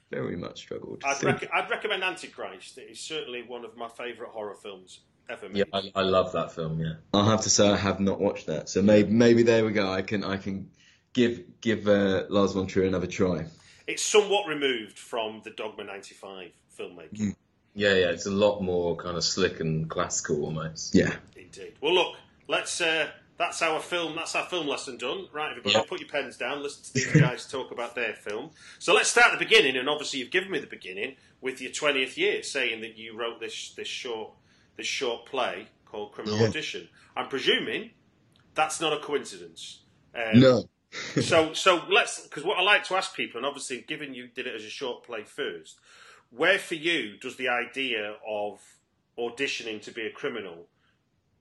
Very 0.10 0.36
much 0.36 0.60
struggled. 0.60 1.04
I'd, 1.06 1.24
rec- 1.24 1.50
I'd 1.54 1.70
recommend 1.70 2.04
Antichrist. 2.04 2.78
It 2.80 2.90
is 2.92 3.00
certainly 3.00 3.44
one 3.44 3.66
of 3.66 3.76
my 3.78 3.90
favourite 3.90 4.32
horror 4.32 4.56
films 4.56 5.00
ever 5.30 5.50
made. 5.50 5.58
Yeah, 5.58 5.64
I, 5.74 5.92
I 5.96 6.02
love 6.02 6.32
that 6.34 6.52
film. 6.54 6.80
Yeah. 6.80 6.94
I'll 7.14 7.26
have 7.26 7.42
to 7.42 7.50
say 7.50 7.70
I 7.70 7.76
have 7.78 8.00
not 8.00 8.20
watched 8.20 8.48
that, 8.48 8.70
so 8.70 8.82
maybe 8.82 9.12
maybe 9.12 9.44
there 9.44 9.66
we 9.66 9.72
go. 9.72 9.92
I 9.92 10.02
can 10.02 10.24
I 10.24 10.38
can 10.38 10.70
give 11.14 11.42
give 11.62 11.88
uh, 11.88 12.24
Lars 12.30 12.54
von 12.54 12.68
Trier 12.68 12.86
another 12.86 13.08
try. 13.08 13.46
It's 13.88 14.04
somewhat 14.04 14.48
removed 14.48 14.98
from 14.98 15.42
the 15.44 15.50
Dogma 15.52 15.84
95 15.84 16.52
filmmaking. 16.80 17.36
Yeah, 17.76 17.94
yeah. 17.96 18.12
It's 18.12 18.26
a 18.28 18.32
lot 18.32 18.62
more 18.62 18.96
kind 18.96 19.18
of 19.18 19.24
slick 19.24 19.60
and 19.60 19.90
classical 19.90 20.44
almost. 20.46 20.96
Yeah. 20.96 21.14
Indeed. 21.36 21.74
Well, 21.82 21.94
look, 21.94 22.16
let's. 22.48 22.80
Uh, 22.82 23.08
that's 23.36 23.64
our 23.64 23.80
film. 23.80 24.16
That's 24.16 24.36
our 24.36 24.46
film 24.46 24.68
lesson 24.68 24.98
done. 24.98 25.28
Right, 25.34 25.50
everybody, 25.50 25.74
Yeah. 25.74 25.82
put 25.90 26.00
your 26.00 26.08
pens 26.08 26.38
down. 26.38 26.62
Listen 26.62 26.84
to 26.84 26.94
these 26.94 27.22
guys 27.22 27.48
talk 27.48 27.72
about 27.72 27.96
their 27.96 28.14
film. 28.14 28.52
So 28.78 28.94
let's 28.94 29.10
start 29.10 29.34
at 29.34 29.40
the 29.40 29.44
beginning. 29.44 29.76
And 29.76 29.90
obviously, 29.90 30.20
you've 30.20 30.30
given 30.32 30.52
me 30.52 30.60
the 30.60 30.68
beginning 30.68 31.16
with 31.42 31.60
your 31.60 31.72
twentieth 31.72 32.16
year, 32.18 32.44
saying 32.44 32.82
that 32.82 32.96
you 32.96 33.18
wrote 33.18 33.40
this 33.40 33.72
this 33.72 33.88
short 33.88 34.32
this 34.78 34.88
short 34.88 35.26
play 35.26 35.68
called 35.86 36.12
Criminal 36.12 36.40
Yeah. 36.40 36.48
Audition. 36.48 36.90
I'm 37.16 37.28
presuming 37.28 37.92
that's 38.56 38.80
not 38.82 38.94
a 38.94 39.00
coincidence. 39.00 39.82
Um, 40.16 40.40
No. 40.40 40.70
so 41.24 41.54
so 41.54 41.82
let's 41.90 42.22
because 42.22 42.44
what 42.44 42.60
I 42.60 42.62
like 42.62 42.84
to 42.86 42.96
ask 42.96 43.16
people, 43.16 43.40
and 43.40 43.48
obviously 43.48 43.82
given 43.82 44.14
you 44.14 44.28
did 44.28 44.46
it 44.46 44.56
as 44.56 44.64
a 44.64 44.70
short 44.70 45.04
play 45.04 45.24
first, 45.24 45.80
where 46.30 46.60
for 46.60 46.76
you 46.76 47.18
does 47.18 47.36
the 47.36 47.50
idea 47.50 48.16
of 48.28 48.60
auditioning 49.18 49.82
to 49.84 49.92
be 49.92 50.04
a 50.06 50.12
criminal 50.12 50.68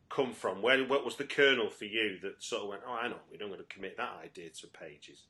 come 0.09 0.33
from? 0.33 0.63
Where 0.63 0.83
what 0.85 1.05
was 1.05 1.17
the 1.17 1.25
kernel 1.25 1.69
for 1.69 1.85
you 1.85 2.19
that 2.23 2.43
sort 2.43 2.63
of 2.63 2.69
went, 2.71 2.83
oh, 2.87 2.93
I 2.93 3.09
know, 3.09 3.17
we're 3.31 3.39
not 3.39 3.49
going 3.49 3.61
to 3.61 3.75
commit 3.75 3.99
that 3.99 4.17
idea 4.25 4.49
to 4.49 4.67
pages. 4.69 5.25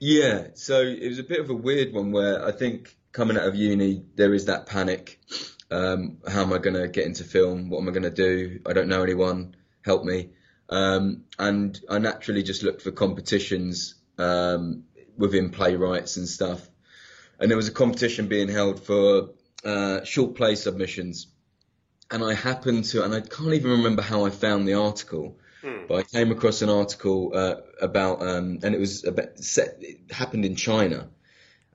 Yeah, 0.00 0.48
so 0.54 0.82
it 0.82 1.08
was 1.08 1.18
a 1.18 1.24
bit 1.24 1.40
of 1.40 1.50
a 1.50 1.54
weird 1.54 1.92
one 1.92 2.12
where 2.12 2.44
I 2.46 2.52
think 2.52 2.96
coming 3.10 3.36
out 3.36 3.48
of 3.48 3.56
uni, 3.56 4.04
there 4.14 4.34
is 4.34 4.44
that 4.46 4.66
panic. 4.66 5.20
Um, 5.70 6.18
how 6.26 6.42
am 6.42 6.52
I 6.52 6.58
going 6.58 6.76
to 6.76 6.88
get 6.88 7.06
into 7.06 7.24
film? 7.24 7.68
What 7.68 7.80
am 7.80 7.88
I 7.88 7.92
going 7.92 8.02
to 8.02 8.10
do? 8.10 8.60
I 8.66 8.72
don't 8.72 8.88
know 8.88 9.02
anyone. 9.02 9.54
Help 9.84 10.04
me. 10.04 10.30
Um, 10.70 11.24
and 11.38 11.78
I 11.88 11.98
naturally 11.98 12.42
just 12.42 12.62
looked 12.62 12.82
for 12.82 12.90
competitions 12.90 13.94
um, 14.18 14.84
within 15.16 15.50
playwrights 15.50 16.16
and 16.16 16.28
stuff. 16.28 16.68
And 17.38 17.50
there 17.50 17.56
was 17.56 17.68
a 17.68 17.72
competition 17.72 18.28
being 18.28 18.48
held 18.48 18.84
for 18.84 19.30
uh, 19.64 20.04
short 20.04 20.34
play 20.34 20.54
submissions. 20.54 21.28
And 22.10 22.24
I 22.24 22.34
happened 22.34 22.84
to, 22.86 23.04
and 23.04 23.14
I 23.14 23.20
can't 23.20 23.52
even 23.52 23.72
remember 23.72 24.02
how 24.02 24.24
I 24.24 24.30
found 24.30 24.66
the 24.66 24.74
article, 24.74 25.38
but 25.88 25.94
I 25.98 26.02
came 26.04 26.30
across 26.32 26.62
an 26.62 26.70
article 26.70 27.32
uh, 27.34 27.56
about, 27.82 28.22
um, 28.22 28.60
and 28.62 28.74
it 28.74 28.80
was 28.80 29.04
about, 29.04 29.38
set, 29.38 29.76
it 29.80 30.10
happened 30.10 30.46
in 30.46 30.56
China, 30.56 31.10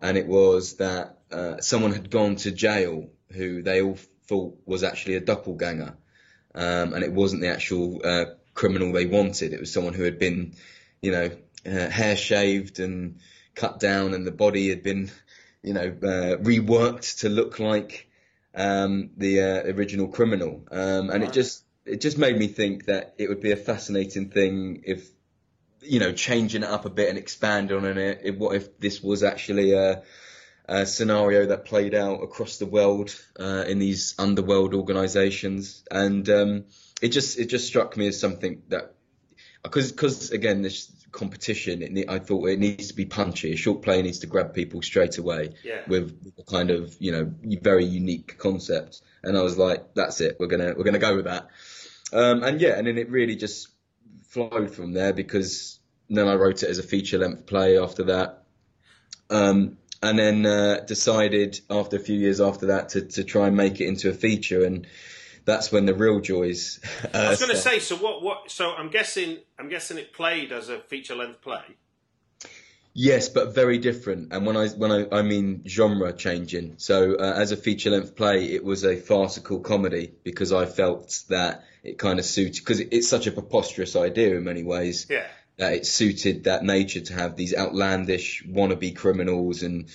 and 0.01 0.17
it 0.17 0.25
was 0.25 0.77
that 0.77 1.19
uh, 1.31 1.61
someone 1.61 1.93
had 1.93 2.09
gone 2.09 2.35
to 2.37 2.51
jail 2.51 3.09
who 3.33 3.61
they 3.61 3.81
all 3.81 3.97
thought 4.27 4.57
was 4.65 4.83
actually 4.83 5.15
a 5.15 5.19
doppelganger, 5.19 5.95
um, 6.55 6.93
and 6.93 7.03
it 7.03 7.11
wasn't 7.11 7.41
the 7.41 7.49
actual 7.49 8.01
uh, 8.03 8.25
criminal 8.53 8.91
they 8.91 9.05
wanted. 9.05 9.53
It 9.53 9.59
was 9.59 9.73
someone 9.73 9.93
who 9.93 10.03
had 10.03 10.19
been, 10.19 10.55
you 11.01 11.11
know, 11.11 11.31
uh, 11.65 11.89
hair 11.89 12.15
shaved 12.15 12.79
and 12.79 13.19
cut 13.55 13.79
down, 13.79 14.13
and 14.13 14.25
the 14.25 14.31
body 14.31 14.69
had 14.69 14.83
been, 14.83 15.11
you 15.61 15.73
know, 15.73 15.87
uh, 16.03 16.37
reworked 16.37 17.19
to 17.19 17.29
look 17.29 17.59
like 17.59 18.09
um, 18.55 19.11
the 19.17 19.41
uh, 19.41 19.73
original 19.73 20.07
criminal, 20.07 20.63
um, 20.71 21.09
and 21.09 21.23
it 21.23 21.33
just 21.33 21.63
it 21.85 22.01
just 22.01 22.17
made 22.17 22.37
me 22.37 22.47
think 22.47 22.85
that 22.85 23.15
it 23.17 23.29
would 23.29 23.41
be 23.41 23.51
a 23.51 23.57
fascinating 23.57 24.29
thing 24.29 24.83
if 24.85 25.09
you 25.81 25.99
know 25.99 26.13
changing 26.13 26.63
it 26.63 26.69
up 26.69 26.85
a 26.85 26.89
bit 26.89 27.09
and 27.09 27.17
expand 27.17 27.71
on 27.71 27.85
it. 27.85 28.37
What 28.37 28.55
if 28.55 28.79
this 28.79 29.01
was 29.01 29.23
actually 29.23 29.73
a, 29.73 30.03
a 30.65 30.85
scenario 30.85 31.47
that 31.47 31.65
played 31.65 31.93
out 31.93 32.23
across 32.23 32.57
the 32.57 32.65
world 32.65 33.15
uh, 33.39 33.65
in 33.67 33.79
these 33.79 34.15
underworld 34.17 34.73
organisations, 34.73 35.83
and 35.91 36.29
um, 36.29 36.65
it 37.01 37.09
just 37.09 37.37
it 37.39 37.45
just 37.45 37.67
struck 37.67 37.97
me 37.97 38.07
as 38.07 38.19
something 38.19 38.63
that 38.69 38.93
because 39.63 39.91
because 39.91 40.31
again 40.31 40.61
this 40.61 40.91
competition 41.11 41.83
it, 41.83 41.91
ne- 41.91 42.07
I 42.09 42.19
thought 42.19 42.47
it 42.49 42.59
needs 42.59 42.87
to 42.87 42.95
be 42.95 43.05
punchy. 43.05 43.53
A 43.53 43.55
short 43.55 43.81
play 43.81 44.01
needs 44.01 44.19
to 44.19 44.27
grab 44.27 44.53
people 44.53 44.81
straight 44.81 45.17
away 45.17 45.55
Yeah. 45.63 45.81
with 45.87 46.33
a 46.39 46.43
kind 46.43 46.71
of 46.71 46.95
you 46.99 47.11
know 47.11 47.31
very 47.61 47.85
unique 47.85 48.37
concept. 48.37 49.01
And 49.23 49.37
I 49.37 49.41
was 49.41 49.57
like, 49.57 49.93
that's 49.93 50.21
it. 50.21 50.37
We're 50.39 50.47
gonna 50.47 50.73
we're 50.75 50.83
gonna 50.83 50.99
go 50.99 51.15
with 51.15 51.25
that. 51.25 51.49
Um, 52.11 52.43
and 52.43 52.59
yeah, 52.61 52.77
and 52.77 52.87
then 52.87 52.97
it 52.97 53.09
really 53.09 53.35
just 53.35 53.69
flowed 54.29 54.71
from 54.73 54.93
there 54.93 55.13
because 55.13 55.79
then 56.09 56.27
I 56.27 56.35
wrote 56.35 56.63
it 56.63 56.69
as 56.69 56.79
a 56.79 56.83
feature 56.83 57.17
length 57.17 57.45
play 57.45 57.77
after 57.79 58.03
that. 58.05 58.43
Um, 59.29 59.77
and 60.03 60.19
then 60.19 60.45
uh, 60.45 60.81
decided 60.85 61.59
after 61.69 61.95
a 61.95 61.99
few 61.99 62.17
years 62.17 62.41
after 62.41 62.67
that 62.67 62.89
to, 62.89 63.01
to 63.01 63.23
try 63.23 63.47
and 63.47 63.57
make 63.57 63.79
it 63.81 63.87
into 63.87 64.09
a 64.09 64.13
feature 64.13 64.65
and 64.65 64.85
that's 65.45 65.71
when 65.71 65.85
the 65.85 65.93
real 65.93 66.19
joys. 66.19 66.79
Uh, 67.13 67.17
I 67.17 67.29
was 67.29 67.39
going 67.39 67.51
to 67.51 67.57
say, 67.57 67.79
so 67.79 67.95
what? 67.97 68.23
What? 68.23 68.49
So 68.49 68.71
I'm 68.71 68.89
guessing, 68.89 69.37
I'm 69.59 69.69
guessing 69.69 69.97
it 69.97 70.13
played 70.13 70.51
as 70.51 70.69
a 70.69 70.79
feature 70.79 71.15
length 71.15 71.41
play. 71.41 71.61
Yes, 72.93 73.29
but 73.29 73.53
very 73.53 73.77
different. 73.77 74.31
And 74.31 74.45
when 74.45 74.55
I 74.55 74.69
when 74.69 74.91
I, 74.91 75.05
I 75.11 75.21
mean 75.21 75.63
genre 75.67 76.13
changing. 76.13 76.75
So 76.77 77.15
uh, 77.15 77.33
as 77.35 77.51
a 77.51 77.57
feature 77.57 77.89
length 77.91 78.15
play, 78.15 78.45
it 78.45 78.63
was 78.63 78.83
a 78.83 78.95
farcical 78.95 79.59
comedy 79.59 80.13
because 80.23 80.53
I 80.53 80.65
felt 80.65 81.23
that 81.29 81.65
it 81.83 81.97
kind 81.97 82.19
of 82.19 82.25
suited 82.25 82.61
because 82.63 82.79
it, 82.79 82.89
it's 82.91 83.09
such 83.09 83.27
a 83.27 83.31
preposterous 83.31 83.95
idea 83.95 84.35
in 84.37 84.43
many 84.43 84.63
ways 84.63 85.07
Yeah. 85.09 85.25
That 85.57 85.73
it 85.73 85.85
suited 85.85 86.45
that 86.45 86.63
nature 86.63 87.01
to 87.01 87.13
have 87.13 87.35
these 87.35 87.55
outlandish 87.55 88.43
wannabe 88.47 88.95
criminals 88.95 89.63
and 89.63 89.89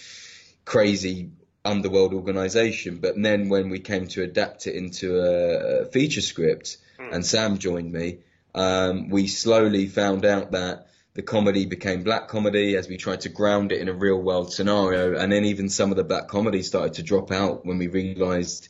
crazy 0.64 1.30
underworld 1.64 2.14
organization. 2.14 2.98
But 2.98 3.20
then 3.20 3.48
when 3.48 3.68
we 3.68 3.80
came 3.80 4.06
to 4.08 4.22
adapt 4.22 4.66
it 4.66 4.74
into 4.74 5.18
a, 5.18 5.84
feature 5.86 6.20
script, 6.20 6.78
and 6.98 7.24
Sam 7.24 7.58
joined 7.58 7.92
me, 7.92 8.18
um, 8.54 9.08
we 9.08 9.26
slowly 9.26 9.86
found 9.86 10.24
out 10.24 10.52
that 10.52 10.86
the 11.14 11.22
comedy 11.22 11.66
became 11.66 12.04
black 12.04 12.28
comedy 12.28 12.76
as 12.76 12.88
we 12.88 12.96
tried 12.96 13.22
to 13.22 13.28
ground 13.28 13.72
it 13.72 13.80
in 13.80 13.88
a 13.88 13.92
real 13.92 14.20
world 14.20 14.52
scenario. 14.52 15.16
And 15.16 15.32
then 15.32 15.44
even 15.46 15.68
some 15.68 15.90
of 15.90 15.96
the 15.96 16.04
black 16.04 16.28
comedy 16.28 16.62
started 16.62 16.94
to 16.94 17.02
drop 17.02 17.32
out 17.32 17.66
when 17.66 17.78
we 17.78 17.88
realized 17.88 18.68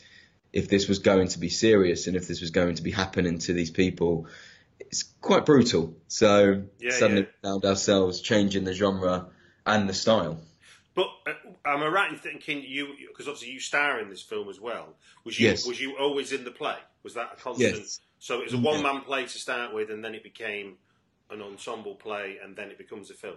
if 0.52 0.68
this 0.68 0.88
was 0.88 0.98
going 0.98 1.28
to 1.28 1.38
be 1.38 1.50
serious 1.50 2.06
and 2.06 2.16
if 2.16 2.26
this 2.26 2.40
was 2.40 2.50
going 2.50 2.76
to 2.76 2.82
be 2.82 2.90
happening 2.90 3.38
to 3.40 3.52
these 3.52 3.70
people, 3.70 4.28
it's 4.80 5.02
quite 5.20 5.44
brutal. 5.46 5.96
So 6.08 6.64
Yeah, 6.78 6.90
suddenly 6.92 7.22
yeah. 7.22 7.28
we 7.42 7.48
found 7.48 7.64
ourselves 7.64 8.20
changing 8.20 8.64
the 8.64 8.74
genre 8.74 9.26
and 9.66 9.88
the 9.88 9.94
style. 9.94 10.40
But 10.94 11.08
uh, 11.26 11.32
am 11.64 11.82
I 11.82 11.86
right 11.86 12.10
in 12.12 12.18
thinking 12.18 12.62
you? 12.66 12.88
Because 13.08 13.28
obviously 13.28 13.50
you 13.52 13.60
star 13.60 14.00
in 14.00 14.10
this 14.10 14.22
film 14.22 14.48
as 14.48 14.60
well. 14.60 14.94
Was 15.24 15.38
you? 15.38 15.48
Yes. 15.48 15.66
Was 15.66 15.80
you 15.80 15.96
always 15.98 16.32
in 16.32 16.44
the 16.44 16.50
play? 16.50 16.76
Was 17.04 17.14
that 17.14 17.30
a 17.34 17.40
constant? 17.40 17.76
Yes. 17.76 18.00
So 18.18 18.40
it 18.40 18.44
was 18.44 18.54
a 18.54 18.58
one 18.58 18.82
man 18.82 19.02
play 19.02 19.22
to 19.22 19.38
start 19.38 19.72
with, 19.72 19.90
and 19.90 20.04
then 20.04 20.14
it 20.14 20.24
became 20.24 20.76
an 21.30 21.40
ensemble 21.40 21.94
play, 21.94 22.38
and 22.42 22.56
then 22.56 22.70
it 22.70 22.78
becomes 22.78 23.10
a 23.10 23.14
film. 23.14 23.36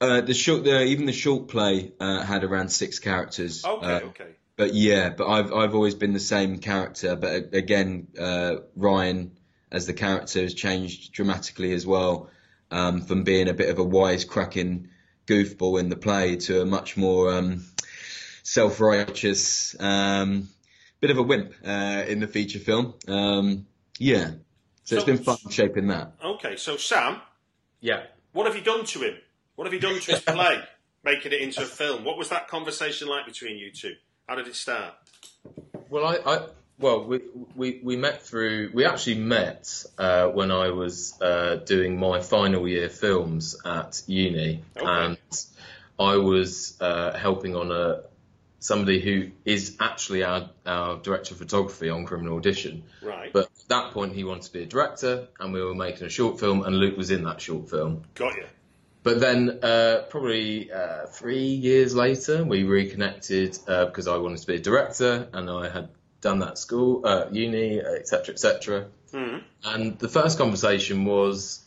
Uh, 0.00 0.20
the 0.22 0.34
short, 0.34 0.64
the, 0.64 0.82
even 0.84 1.04
the 1.06 1.12
short 1.12 1.46
play 1.48 1.92
uh, 2.00 2.22
had 2.22 2.42
around 2.42 2.70
six 2.70 2.98
characters. 2.98 3.64
Okay, 3.64 3.86
Uh, 3.86 4.00
okay. 4.00 4.30
But 4.56 4.74
yeah, 4.74 5.10
but 5.10 5.28
I've 5.28 5.52
I've 5.52 5.74
always 5.74 5.94
been 5.94 6.12
the 6.12 6.18
same 6.20 6.58
character. 6.58 7.14
But 7.16 7.54
again, 7.54 8.08
uh, 8.18 8.56
Ryan 8.74 9.36
as 9.72 9.86
the 9.86 9.92
character 9.92 10.40
has 10.42 10.54
changed 10.54 11.12
dramatically 11.12 11.72
as 11.72 11.86
well, 11.86 12.30
um, 12.70 13.02
from 13.02 13.24
being 13.24 13.48
a 13.48 13.54
bit 13.54 13.68
of 13.68 13.78
a 13.78 13.84
wisecracking 13.84 14.88
goofball 15.26 15.78
in 15.78 15.88
the 15.88 15.96
play 15.96 16.36
to 16.36 16.62
a 16.62 16.66
much 16.66 16.96
more 16.96 17.32
um, 17.32 17.64
self-righteous, 18.42 19.76
um, 19.80 20.48
bit 21.00 21.10
of 21.10 21.18
a 21.18 21.22
wimp 21.22 21.54
uh, 21.64 22.04
in 22.06 22.20
the 22.20 22.26
feature 22.26 22.58
film. 22.58 22.94
Um, 23.08 23.66
yeah, 23.98 24.32
so, 24.84 24.96
it's 24.96 25.04
been 25.04 25.18
fun 25.18 25.36
shaping 25.50 25.88
that. 25.88 26.14
Okay, 26.24 26.56
so 26.56 26.76
Sam, 26.76 27.20
Yeah. 27.80 28.04
what 28.32 28.46
have 28.46 28.56
you 28.56 28.62
done 28.62 28.84
to 28.86 29.02
him? 29.02 29.16
What 29.54 29.66
have 29.66 29.74
you 29.74 29.80
done 29.80 30.00
to 30.00 30.10
his 30.12 30.20
play, 30.20 30.62
making 31.04 31.32
it 31.32 31.40
into 31.40 31.62
a 31.62 31.66
film? 31.66 32.04
What 32.04 32.16
was 32.18 32.30
that 32.30 32.48
conversation 32.48 33.08
like 33.08 33.26
between 33.26 33.56
you 33.58 33.70
two? 33.70 33.94
How 34.26 34.34
did 34.36 34.46
it 34.46 34.56
start? 34.56 34.94
Well, 35.88 36.06
I, 36.06 36.16
I 36.24 36.46
well, 36.80 37.04
we, 37.04 37.20
we 37.54 37.80
we 37.82 37.96
met 37.96 38.22
through. 38.22 38.70
We 38.74 38.84
actually 38.84 39.18
met 39.18 39.84
uh, 39.98 40.28
when 40.28 40.50
I 40.50 40.70
was 40.70 41.20
uh, 41.20 41.56
doing 41.64 41.98
my 41.98 42.20
final 42.20 42.66
year 42.66 42.88
films 42.88 43.56
at 43.64 44.02
uni, 44.06 44.62
Okay. 44.76 44.86
and 44.86 45.18
I 45.98 46.16
was 46.16 46.76
uh, 46.80 47.16
helping 47.16 47.54
on 47.56 47.70
a 47.70 48.02
somebody 48.62 49.00
who 49.00 49.30
is 49.44 49.76
actually 49.80 50.22
our 50.24 50.50
our 50.66 50.98
director 50.98 51.34
of 51.34 51.38
photography 51.38 51.88
on 51.90 52.04
Criminal 52.06 52.36
Audition. 52.36 52.82
Right, 53.02 53.32
But 53.32 53.44
at 53.44 53.68
that 53.68 53.92
point, 53.92 54.14
he 54.14 54.24
wanted 54.24 54.42
to 54.44 54.52
be 54.52 54.62
a 54.62 54.66
director, 54.66 55.28
and 55.38 55.52
we 55.52 55.62
were 55.62 55.74
making 55.74 56.06
a 56.06 56.10
short 56.10 56.40
film, 56.40 56.62
and 56.64 56.76
Luke 56.76 56.96
was 56.96 57.10
in 57.10 57.24
that 57.24 57.40
short 57.40 57.70
film. 57.70 58.02
got 58.14 58.34
you. 58.36 58.44
but 59.02 59.18
then, 59.20 59.60
uh, 59.62 60.04
probably 60.10 60.70
uh, 60.72 61.06
three 61.06 61.48
years 61.68 61.94
later, 61.94 62.44
we 62.44 62.64
reconnected 62.64 63.58
uh, 63.66 63.86
because 63.86 64.06
I 64.08 64.16
wanted 64.18 64.40
to 64.40 64.46
be 64.46 64.56
a 64.56 64.60
director, 64.60 65.28
and 65.32 65.48
I 65.48 65.68
had 65.70 65.88
done 66.20 66.40
that 66.40 66.48
at 66.48 66.58
school, 66.58 67.02
uh, 67.04 67.26
uni, 67.30 67.80
etc., 67.80 68.34
etc. 68.34 68.86
Mhm. 69.12 69.42
And 69.64 69.98
the 69.98 70.08
first 70.08 70.38
conversation 70.38 71.04
was, 71.04 71.60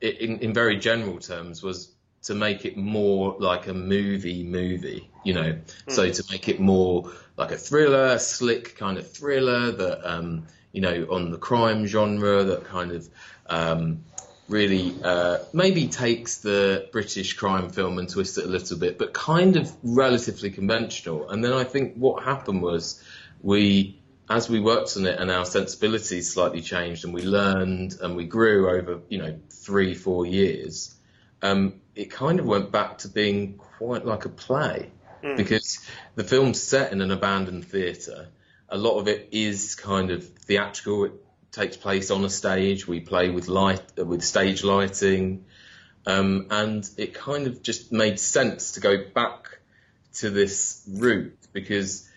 in, 0.00 0.38
in 0.40 0.52
very 0.52 0.78
general 0.78 1.18
terms, 1.18 1.62
was 1.62 1.90
to 2.24 2.34
make 2.34 2.64
it 2.64 2.76
more 2.76 3.36
like 3.38 3.66
a 3.66 3.74
movie 3.74 4.44
movie, 4.44 5.10
you 5.24 5.34
know, 5.34 5.58
so 5.88 6.08
to 6.08 6.24
make 6.30 6.48
it 6.48 6.60
more 6.60 7.10
like 7.36 7.50
a 7.50 7.56
thriller, 7.56 8.18
slick 8.18 8.76
kind 8.76 8.98
of 8.98 9.10
thriller 9.10 9.72
that, 9.72 10.08
um, 10.08 10.46
you 10.72 10.80
know, 10.80 11.06
on 11.10 11.30
the 11.30 11.38
crime 11.38 11.86
genre 11.86 12.44
that 12.44 12.64
kind 12.64 12.92
of 12.92 13.08
um, 13.46 14.04
really 14.48 14.94
uh, 15.02 15.38
maybe 15.52 15.88
takes 15.88 16.38
the 16.38 16.88
British 16.92 17.34
crime 17.34 17.70
film 17.70 17.98
and 17.98 18.08
twists 18.08 18.38
it 18.38 18.44
a 18.44 18.48
little 18.48 18.78
bit, 18.78 18.98
but 18.98 19.12
kind 19.12 19.56
of 19.56 19.72
relatively 19.82 20.50
conventional. 20.50 21.28
And 21.28 21.44
then 21.44 21.52
I 21.52 21.64
think 21.64 21.94
what 21.96 22.22
happened 22.22 22.62
was 22.62 23.02
we, 23.42 24.00
as 24.30 24.48
we 24.48 24.60
worked 24.60 24.96
on 24.96 25.06
it 25.06 25.18
and 25.18 25.30
our 25.30 25.44
sensibilities 25.44 26.32
slightly 26.32 26.62
changed 26.62 27.04
and 27.04 27.12
we 27.12 27.22
learned 27.22 27.96
and 28.00 28.16
we 28.16 28.24
grew 28.24 28.70
over, 28.70 29.00
you 29.08 29.18
know, 29.18 29.38
three, 29.50 29.94
four 29.94 30.24
years, 30.24 30.94
um, 31.42 31.80
it 31.94 32.10
kind 32.10 32.40
of 32.40 32.46
went 32.46 32.70
back 32.70 32.98
to 32.98 33.08
being 33.08 33.54
quite 33.54 34.06
like 34.06 34.24
a 34.24 34.28
play 34.28 34.90
because 35.36 35.78
the 36.14 36.24
film's 36.24 36.60
set 36.60 36.92
in 36.92 37.00
an 37.00 37.10
abandoned 37.10 37.64
theatre. 37.66 38.28
A 38.68 38.76
lot 38.76 38.98
of 38.98 39.08
it 39.08 39.28
is 39.32 39.74
kind 39.74 40.10
of 40.10 40.26
theatrical. 40.26 41.04
It 41.04 41.12
takes 41.52 41.76
place 41.76 42.10
on 42.10 42.24
a 42.24 42.30
stage. 42.30 42.88
We 42.88 43.00
play 43.00 43.30
with 43.30 43.48
light, 43.48 43.82
uh, 43.98 44.04
with 44.04 44.22
stage 44.22 44.64
lighting, 44.64 45.44
um, 46.06 46.46
and 46.50 46.88
it 46.96 47.14
kind 47.14 47.46
of 47.46 47.62
just 47.62 47.92
made 47.92 48.18
sense 48.18 48.72
to 48.72 48.80
go 48.80 48.96
back 49.14 49.58
to 50.14 50.30
this 50.30 50.82
route 50.88 51.38
because 51.52 52.08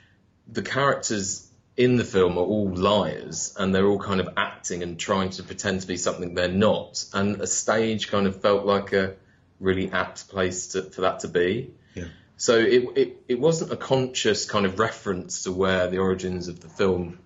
the 0.47 0.61
characters 0.61 1.49
in 1.77 1.97
the 1.97 2.05
film 2.05 2.37
are 2.37 2.41
all 2.41 2.69
liars 2.69 3.53
and 3.57 3.75
they're 3.75 3.85
all 3.85 3.99
kind 3.99 4.21
of 4.21 4.29
acting 4.37 4.81
and 4.81 4.97
trying 4.97 5.29
to 5.29 5.43
pretend 5.43 5.81
to 5.81 5.87
be 5.87 5.97
something 5.97 6.33
they're 6.33 6.47
not. 6.47 7.03
And 7.13 7.41
a 7.41 7.47
stage 7.47 8.07
kind 8.07 8.27
of 8.27 8.41
felt 8.41 8.65
like 8.65 8.93
a 8.93 9.15
really 9.59 9.91
apt 9.91 10.29
place 10.29 10.67
to, 10.69 10.83
for 10.83 11.01
that 11.01 11.21
to 11.21 11.27
be. 11.27 11.73
Yeah. 11.93 12.05
So 12.37 12.57
it, 12.57 12.97
it 12.97 13.23
it 13.27 13.39
wasn't 13.39 13.71
a 13.71 13.77
conscious 13.77 14.45
kind 14.45 14.65
of 14.65 14.79
reference 14.79 15.43
to 15.43 15.51
where 15.51 15.87
the 15.87 15.99
origins 15.99 16.47
of 16.47 16.59
the 16.59 16.69
film 16.69 17.19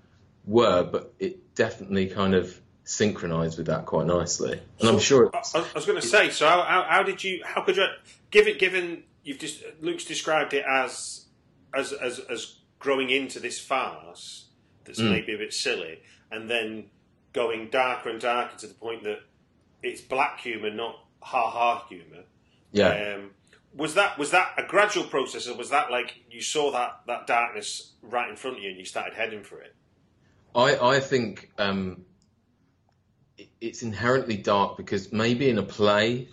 were, 0.45 0.83
but 0.83 1.13
it 1.19 1.55
definitely 1.55 2.07
kind 2.07 2.35
of 2.35 2.59
synchronized 2.83 3.57
with 3.57 3.67
that 3.67 3.85
quite 3.85 4.07
nicely. 4.07 4.59
And 4.79 4.89
I'm 4.89 4.99
sure 4.99 5.29
I, 5.33 5.41
I 5.55 5.65
was 5.73 5.85
going 5.85 5.99
to 5.99 6.07
say. 6.07 6.29
So 6.29 6.47
how, 6.47 6.61
how, 6.61 6.85
how 6.87 7.03
did 7.03 7.23
you? 7.23 7.41
How 7.43 7.63
could 7.63 7.77
you? 7.77 7.87
Given 8.29 8.57
given 8.57 9.03
you've 9.23 9.39
just 9.39 9.63
Luke's 9.81 10.05
described 10.05 10.53
it 10.53 10.65
as 10.67 11.25
as 11.73 11.91
as 11.93 12.19
as 12.19 12.55
growing 12.79 13.09
into 13.09 13.39
this 13.39 13.59
farce 13.59 14.45
that's 14.85 14.99
Mm. 14.99 15.11
maybe 15.11 15.33
a 15.33 15.37
bit 15.37 15.53
silly, 15.53 16.01
and 16.31 16.49
then 16.49 16.89
going 17.33 17.69
darker 17.69 18.09
and 18.09 18.19
darker 18.19 18.57
to 18.57 18.67
the 18.67 18.73
point 18.73 19.03
that 19.03 19.19
it's 19.83 20.01
black 20.01 20.39
humour, 20.41 20.71
not 20.71 20.95
ha 21.21 21.49
ha 21.49 21.85
humour. 21.89 22.23
yeah. 22.71 23.15
Um, 23.15 23.31
was 23.75 23.93
that 23.93 24.17
was 24.17 24.31
that 24.31 24.53
a 24.57 24.63
gradual 24.63 25.03
process, 25.05 25.47
or 25.47 25.55
was 25.55 25.69
that 25.69 25.91
like 25.91 26.15
you 26.31 26.41
saw 26.41 26.71
that 26.71 27.01
that 27.07 27.27
darkness 27.27 27.93
right 28.01 28.27
in 28.29 28.35
front 28.35 28.57
of 28.57 28.63
you 28.63 28.69
and 28.69 28.79
you 28.79 28.85
started 28.85 29.13
heading 29.13 29.43
for 29.43 29.61
it? 29.61 29.75
I, 30.55 30.95
I 30.95 30.99
think 30.99 31.51
um, 31.59 32.03
it- 33.37 33.49
it's 33.61 33.83
inherently 33.83 34.37
dark 34.37 34.75
because 34.77 35.11
maybe 35.11 35.49
in 35.49 35.59
a 35.59 35.63
play, 35.63 36.29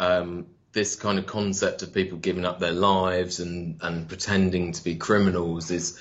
um, 0.00 0.46
this 0.72 0.96
kind 0.96 1.18
of 1.18 1.26
concept 1.26 1.82
of 1.82 1.94
people 1.94 2.18
giving 2.18 2.44
up 2.44 2.60
their 2.60 2.72
lives 2.72 3.40
and, 3.40 3.78
and 3.82 4.08
pretending 4.08 4.72
to 4.72 4.84
be 4.84 4.96
criminals 4.96 5.70
is 5.70 5.98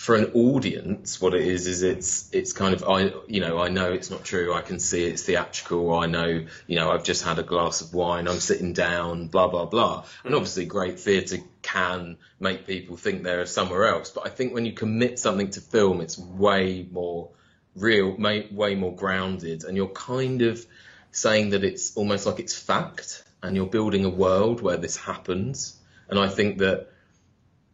for 0.00 0.16
an 0.16 0.32
audience 0.32 1.20
what 1.20 1.34
it 1.34 1.42
is 1.42 1.66
is 1.66 1.82
it's 1.82 2.30
it's 2.32 2.54
kind 2.54 2.72
of 2.72 2.82
I 2.84 3.12
you 3.26 3.40
know 3.40 3.58
I 3.58 3.68
know 3.68 3.92
it's 3.92 4.10
not 4.10 4.24
true. 4.24 4.54
I 4.54 4.62
can 4.62 4.80
see 4.80 5.04
it's 5.04 5.24
theatrical. 5.24 5.92
I 5.92 6.06
know 6.06 6.46
you 6.66 6.76
know 6.76 6.90
I've 6.90 7.04
just 7.04 7.22
had 7.22 7.38
a 7.38 7.42
glass 7.42 7.82
of 7.82 7.92
wine. 7.92 8.26
I'm 8.26 8.40
sitting 8.40 8.72
down 8.72 9.28
blah 9.28 9.48
blah 9.48 9.66
blah. 9.66 10.06
And 10.24 10.32
mm. 10.32 10.36
obviously 10.36 10.64
great 10.64 10.98
theatre 11.00 11.36
can 11.60 12.16
make 12.38 12.66
people 12.66 12.96
think 12.96 13.24
they're 13.24 13.44
somewhere 13.44 13.88
else. 13.88 14.10
But 14.10 14.26
I 14.26 14.30
think 14.30 14.54
when 14.54 14.64
you 14.64 14.72
commit 14.72 15.18
something 15.18 15.50
to 15.50 15.60
film 15.60 16.00
it's 16.00 16.16
way 16.16 16.88
more 16.90 17.28
real 17.76 18.16
way 18.16 18.74
more 18.76 18.94
grounded. 18.94 19.64
And 19.64 19.76
you're 19.76 19.88
kind 19.88 20.40
of 20.40 20.64
saying 21.12 21.50
that 21.50 21.62
it's 21.62 21.94
almost 21.94 22.24
like 22.24 22.40
it's 22.40 22.58
fact 22.58 23.22
and 23.42 23.56
you're 23.56 23.66
building 23.66 24.04
a 24.04 24.10
world 24.10 24.60
where 24.60 24.76
this 24.76 24.96
happens 24.96 25.80
and 26.08 26.18
I 26.18 26.28
think 26.28 26.58
that 26.58 26.88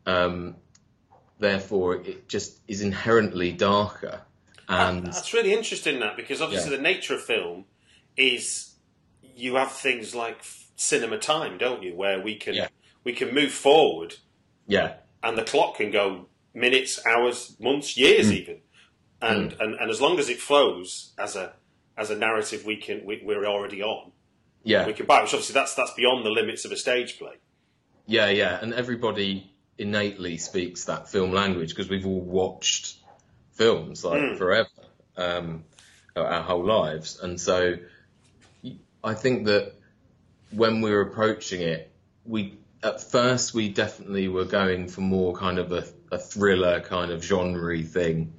um, 0.06 0.56
therefore 1.38 1.96
it 1.96 2.28
just 2.28 2.60
is 2.68 2.80
inherently 2.82 3.52
darker 3.52 4.22
and 4.68 5.06
That's 5.06 5.32
really 5.32 5.52
interesting, 5.52 6.00
that 6.00 6.16
because 6.16 6.40
obviously 6.42 6.72
Yeah. 6.72 6.76
the 6.78 6.82
nature 6.82 7.14
of 7.14 7.22
film 7.22 7.66
is 8.16 8.74
you 9.22 9.54
have 9.56 9.70
things 9.70 10.12
like 10.14 10.38
cinema 10.76 11.18
time, 11.18 11.56
don't 11.58 11.82
you, 11.84 11.94
where 11.94 12.20
we 12.20 12.34
can 12.36 12.54
Yeah. 12.54 12.68
we 13.04 13.12
can 13.12 13.32
move 13.34 13.52
forward 13.52 14.16
yeah 14.66 14.94
and 15.22 15.36
the 15.38 15.44
clock 15.44 15.76
can 15.76 15.90
go 15.90 16.26
minutes, 16.54 17.04
hours, 17.06 17.56
months, 17.60 17.96
years, 17.96 18.28
Hmm. 18.28 18.34
even, 18.34 18.58
and, 19.20 19.52
and 19.60 19.74
and 19.74 19.90
as 19.90 20.00
long 20.00 20.18
as 20.18 20.28
it 20.28 20.40
flows 20.40 21.12
as 21.18 21.36
a 21.36 21.52
as 21.96 22.10
a 22.10 22.16
narrative, 22.16 22.64
we 22.64 22.76
can 22.76 23.04
we, 23.04 23.22
we're 23.24 23.46
already 23.46 23.82
on. 23.82 24.12
Yeah 24.66 24.84
We 24.86 24.92
can 24.92 25.06
buy, 25.06 25.22
which 25.22 25.32
obviously 25.32 25.54
that's 25.54 25.74
that's 25.74 25.94
beyond 25.94 26.26
the 26.26 26.30
limits 26.30 26.64
of 26.64 26.72
a 26.72 26.76
stage 26.76 27.18
play. 27.18 27.34
Yeah, 28.06 28.28
yeah, 28.28 28.58
and 28.60 28.74
everybody 28.74 29.50
innately 29.78 30.38
speaks 30.38 30.84
that 30.86 31.08
film 31.08 31.32
language 31.32 31.70
because 31.70 31.88
we've 31.88 32.06
all 32.06 32.20
watched 32.20 32.96
films 33.52 34.04
like 34.04 34.36
forever, 34.36 34.68
um, 35.16 35.64
our 36.16 36.42
whole 36.42 36.64
lives, 36.64 37.20
and 37.20 37.40
so 37.40 37.76
I 39.04 39.14
think 39.14 39.46
that 39.46 39.72
when 40.50 40.80
we 40.80 40.90
were 40.90 41.02
approaching 41.02 41.62
it, 41.62 41.92
we 42.24 42.58
at 42.82 43.00
first 43.00 43.54
we 43.54 43.68
definitely 43.68 44.28
were 44.28 44.44
going 44.44 44.88
for 44.88 45.00
more 45.00 45.34
kind 45.34 45.58
of 45.58 45.72
a, 45.72 45.84
a 46.10 46.18
thriller 46.18 46.80
kind 46.80 47.12
of 47.12 47.22
genre 47.22 47.80
thing, 47.82 48.34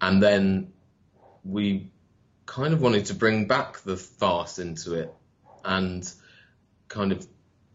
and 0.00 0.20
then 0.20 0.72
we 1.44 1.90
kind 2.46 2.74
of 2.74 2.80
wanted 2.80 3.06
to 3.06 3.14
bring 3.14 3.46
back 3.46 3.80
the 3.80 3.96
farce 3.96 4.58
into 4.58 4.94
it 4.94 5.14
and 5.64 6.10
kind 6.88 7.12
of 7.12 7.26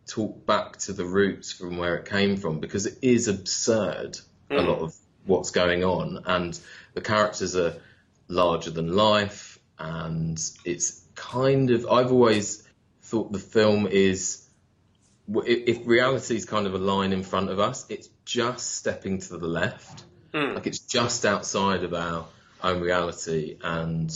talk 0.08 0.46
back 0.46 0.78
to 0.78 0.93
the 0.93 1.06
roots 1.06 1.52
from 1.52 1.78
where 1.78 1.96
it 1.96 2.06
came 2.06 2.38
from 2.38 2.60
because 2.60 2.86
it 2.86 2.98
is 3.02 3.28
absurd 3.28 4.17
a 4.50 4.54
mm. 4.54 4.67
lot 4.67 4.80
of 4.80 4.96
what's 5.26 5.52
going 5.52 5.84
on. 5.84 6.24
And 6.26 6.60
the 6.93 7.02
characters 7.02 7.56
are 7.56 7.76
larger 8.28 8.72
than 8.72 8.96
life 8.96 9.60
and 9.80 10.39
it's 10.65 11.02
kind 11.15 11.72
of 11.72 11.88
I've 11.88 12.12
always 12.12 12.67
thought 13.02 13.32
the 13.32 13.39
film 13.39 13.88
is 13.88 14.46
if 15.28 15.86
reality 15.86 16.36
is 16.36 16.46
kind 16.46 16.67
of 16.67 16.74
a 16.74 16.78
line 16.78 17.13
in 17.13 17.24
front 17.24 17.50
of 17.50 17.60
us 17.60 17.86
it's 17.89 18.10
just 18.26 18.76
stepping 18.76 19.19
to 19.19 19.38
the 19.38 19.48
left. 19.48 20.04
Mm. 20.34 20.56
Like 20.56 20.67
it's 20.67 20.80
just 20.80 21.26
outside 21.26 21.84
of 21.84 21.93
our 21.93 22.26
own 22.63 22.82
reality 22.82 23.58
and 23.62 24.12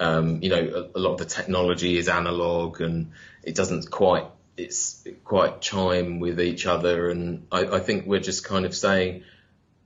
um, 0.00 0.42
you 0.42 0.48
know, 0.48 0.88
a, 0.94 0.98
a 0.98 1.00
lot 1.00 1.12
of 1.12 1.18
the 1.18 1.26
technology 1.26 1.98
is 1.98 2.08
analog 2.08 2.80
and 2.80 3.12
it 3.42 3.54
doesn't 3.54 3.90
quite, 3.90 4.24
it's 4.56 5.06
quite 5.24 5.60
chime 5.60 6.18
with 6.18 6.40
each 6.40 6.66
other. 6.66 7.10
And 7.10 7.46
I, 7.52 7.66
I 7.66 7.78
think 7.80 8.06
we're 8.06 8.20
just 8.20 8.42
kind 8.42 8.64
of 8.64 8.74
saying, 8.74 9.24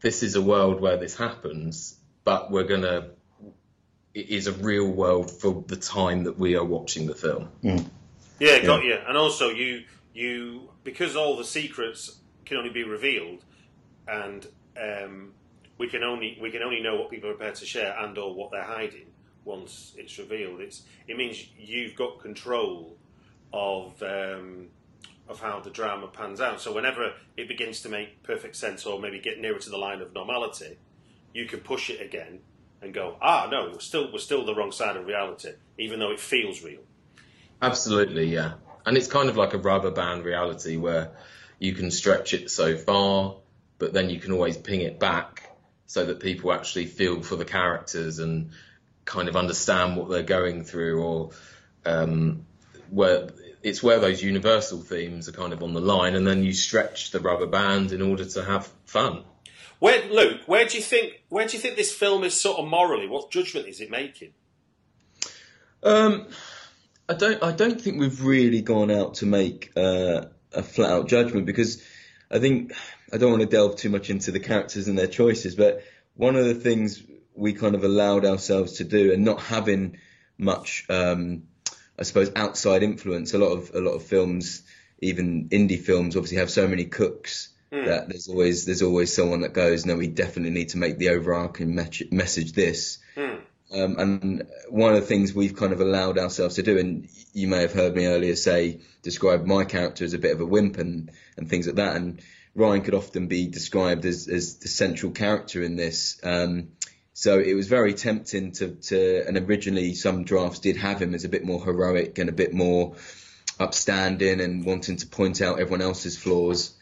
this 0.01 0.23
is 0.23 0.37
a 0.37 0.43
world 0.43 0.81
where 0.81 0.97
this 0.97 1.17
happens, 1.17 1.99
but 2.23 2.51
we're 2.51 2.65
going 2.65 2.83
to, 2.83 3.11
it 4.15 4.31
is 4.31 4.47
a 4.47 4.53
real 4.53 4.89
world 4.89 5.31
for 5.31 5.65
the 5.67 5.77
time 5.77 6.25
that 6.25 6.39
we 6.39 6.57
are 6.57 6.65
watching 6.65 7.07
the 7.07 7.15
film. 7.15 7.49
Yeah, 8.39 8.61
got 8.61 8.85
you. 8.85 8.97
And 9.07 9.17
also, 9.17 9.49
you 9.49 9.85
you 10.13 10.69
because 10.85 11.17
all 11.17 11.37
the 11.37 11.45
secrets 11.45 12.17
can 12.45 12.57
only 12.57 12.71
be 12.71 12.85
revealed, 12.85 13.45
and 14.07 14.47
um, 14.81 15.33
we 15.79 15.89
can 15.89 16.05
only 16.05 16.39
we 16.41 16.51
can 16.51 16.63
only 16.63 16.81
know 16.81 16.97
what 16.97 17.11
people 17.11 17.31
are 17.31 17.35
prepared 17.35 17.57
to 17.57 17.67
share 17.67 17.97
and 17.99 18.17
or 18.19 18.35
what 18.35 18.51
they're 18.51 18.63
hiding 18.63 19.07
once 19.45 19.95
it's 19.97 20.19
revealed. 20.19 20.61
It's 20.61 20.83
it 21.07 21.17
means 21.17 21.47
you've 21.59 21.95
got 21.95 22.21
control 22.21 22.97
of 23.53 24.03
um, 24.03 24.69
of 25.29 25.41
how 25.41 25.61
the 25.61 25.71
drama 25.71 26.09
pans 26.09 26.41
out. 26.41 26.61
So 26.61 26.73
whenever 26.73 27.13
it 27.37 27.49
begins 27.49 27.83
to 27.83 27.89
make 27.89 28.23
perfect 28.23 28.57
sense 28.57 28.85
or 28.85 29.01
maybe 29.01 29.19
get 29.19 29.41
nearer 29.41 29.59
to 29.59 29.71
the 29.71 29.79
line 29.79 30.01
of 30.01 30.13
normality, 30.13 30.77
you 31.33 31.47
can 31.47 31.61
push 31.61 31.91
it 31.91 32.01
again 32.01 32.41
and 32.83 32.93
go, 32.93 33.17
ah, 33.23 33.49
no, 33.51 33.71
we're 33.73 33.81
still 33.81 34.13
we're 34.13 34.19
still 34.19 34.45
the 34.45 34.55
wrong 34.55 34.73
side 34.73 34.97
of 34.97 35.07
reality, 35.07 35.53
even 35.79 35.99
though 35.99 36.11
it 36.11 36.21
feels 36.21 36.63
real. 36.63 36.81
Absolutely, 37.63 38.27
yeah. 38.27 38.55
And 38.85 38.97
it's 38.97 39.07
kind 39.07 39.31
of 39.31 39.37
like 39.37 39.55
a 39.55 39.59
rubber 39.59 39.91
band 39.91 40.25
reality 40.25 40.77
where 40.77 41.13
you 41.59 41.73
can 41.73 41.91
stretch 41.91 42.35
it 42.35 42.51
so 42.51 42.77
far, 42.77 43.37
but 43.79 43.95
then 43.95 44.11
you 44.11 44.21
can 44.21 44.33
always 44.33 44.59
ping 44.59 44.83
it 44.83 45.01
back 45.01 45.51
so 45.87 46.05
that 46.05 46.21
people 46.21 46.53
actually 46.53 46.87
feel 46.87 47.23
for 47.23 47.37
the 47.37 47.45
characters 47.45 48.19
and 48.19 48.51
kind 49.05 49.29
of 49.29 49.37
understand 49.37 49.97
what 49.97 50.09
they're 50.09 50.23
going 50.23 50.65
through 50.65 51.03
or 51.03 51.31
um, 51.85 52.47
where 52.91 53.29
it's 53.63 53.83
where 53.83 53.99
those 53.99 54.23
universal 54.23 54.81
themes 54.81 55.29
are 55.29 55.33
kind 55.33 55.53
of 55.53 55.63
on 55.63 55.73
the 55.73 55.81
line, 55.81 56.15
and 56.15 56.27
then 56.27 56.45
you 56.45 56.53
stretch 56.53 57.11
the 57.11 57.21
rubber 57.21 57.47
band 57.47 57.93
in 57.93 58.03
order 58.03 58.25
to 58.25 58.45
have 58.45 58.71
fun. 58.85 59.25
Where, 59.79 60.07
Luke, 60.11 60.43
where 60.47 60.67
do 60.67 60.77
you 60.77 60.83
think 60.83 61.23
where 61.29 61.47
do 61.47 61.57
you 61.57 61.63
think 61.63 61.77
this 61.77 61.93
film 61.93 62.25
is 62.25 62.39
sort 62.39 62.59
of 62.59 62.67
morally? 62.67 63.09
What 63.09 63.31
judgment 63.31 63.67
is 63.67 63.81
it 63.81 63.91
making? 63.91 64.33
Um, 65.83 66.29
I 67.09 67.15
don't. 67.15 67.43
I 67.43 67.53
don't 67.53 67.81
think 67.81 67.99
we've 67.99 68.23
really 68.23 68.63
gone 68.63 68.91
out 68.91 69.15
to 69.17 69.27
make 69.27 69.73
uh, 69.77 70.27
a 70.53 70.63
flat 70.63 70.91
out 70.91 71.09
judgment 71.09 71.47
because 71.47 71.83
I 72.31 72.39
think 72.39 72.73
I 73.13 73.17
don't 73.17 73.31
want 73.31 73.43
to 73.43 73.49
delve 73.49 73.77
too 73.77 73.91
much 73.91 74.11
into 74.11 74.31
the 74.31 74.41
characters 74.41 74.89
and 74.89 74.99
their 74.99 75.07
choices, 75.07 75.55
but 75.55 75.83
one 76.15 76.37
of 76.37 76.45
the 76.45 76.55
things 76.55 77.03
we 77.35 77.53
kind 77.53 77.75
of 77.75 77.85
allowed 77.85 78.25
ourselves 78.25 78.75
to 78.75 78.85
do 78.85 79.13
and 79.13 79.25
not 79.25 79.41
having 79.41 79.99
much, 80.39 80.85
um, 80.89 81.45
I 81.99 82.03
suppose, 82.03 82.31
outside 82.37 82.83
influence. 82.83 83.35
A 83.35 83.39
lot 83.39 83.53
of 83.53 83.75
a 83.75 83.81
lot 83.81 83.95
of 83.95 84.05
films, 84.05 84.63
even 85.01 85.49
indie 85.51 85.81
films, 85.81 86.17
obviously 86.17 86.39
have 86.39 86.51
so 86.51 86.69
many 86.69 86.85
cooks 86.85 87.49
mm. 87.73 87.87
that 87.87 88.09
there's 88.09 88.29
always 88.29 88.65
there's 88.65 88.83
always 88.83 89.15
someone 89.15 89.41
that 89.41 89.53
goes, 89.53 89.85
no, 89.85 89.97
we 89.97 90.07
definitely 90.07 90.53
need 90.53 90.71
to 90.71 90.79
make 90.79 90.99
the 90.99 91.11
overarching 91.11 91.75
me- 91.75 92.09
message 92.11 92.53
this. 92.53 92.99
Mm. 93.17 93.41
Um, 93.73 93.99
and 93.99 94.47
one 94.69 94.95
of 94.95 95.01
the 95.01 95.07
things 95.07 95.35
we've 95.35 95.57
kind 95.57 95.73
of 95.73 95.81
allowed 95.81 96.19
ourselves 96.19 96.57
to 96.57 96.63
do, 96.63 96.79
and 96.79 97.09
you 97.33 97.49
may 97.49 97.63
have 97.63 97.73
heard 97.73 97.97
me 97.97 98.07
earlier 98.07 98.37
say, 98.37 98.81
describe 99.03 99.47
my 99.47 99.65
character 99.65 100.05
as 100.05 100.15
a 100.15 100.19
bit 100.19 100.33
of 100.33 100.41
a 100.41 100.47
wimp 100.47 100.79
and, 100.79 101.11
and 101.37 101.49
things 101.49 101.67
like 101.67 101.77
that. 101.77 101.97
And 101.97 102.23
Ryan 102.55 102.83
could 102.83 102.95
often 102.95 103.27
be 103.27 103.49
described 103.49 104.05
as, 104.05 104.29
as 104.29 104.59
the 104.59 104.69
central 104.69 105.11
character 105.11 105.63
in 105.63 105.75
this. 105.75 106.21
Um, 106.23 106.69
so 107.15 107.39
it 107.39 107.55
was 107.55 107.69
very 107.69 107.95
tempting 107.95 108.51
to, 108.53 108.71
to, 108.75 109.25
and 109.27 109.39
originally 109.39 109.95
some 109.95 110.25
drafts 110.25 110.59
did 110.59 110.77
have 110.77 111.01
him 111.01 111.15
as 111.15 111.25
a 111.25 111.29
bit 111.29 111.45
more 111.45 111.65
heroic 111.65 112.19
and 112.19 112.29
a 112.29 112.33
bit 112.33 112.53
more 112.53 112.97
upstanding 113.61 114.41
and 114.41 114.65
wanting 114.65 114.97
to 114.97 115.07
point 115.07 115.41
out 115.41 115.61
everyone 115.61 115.81
else's 115.81 116.19
flaws. 116.19 116.75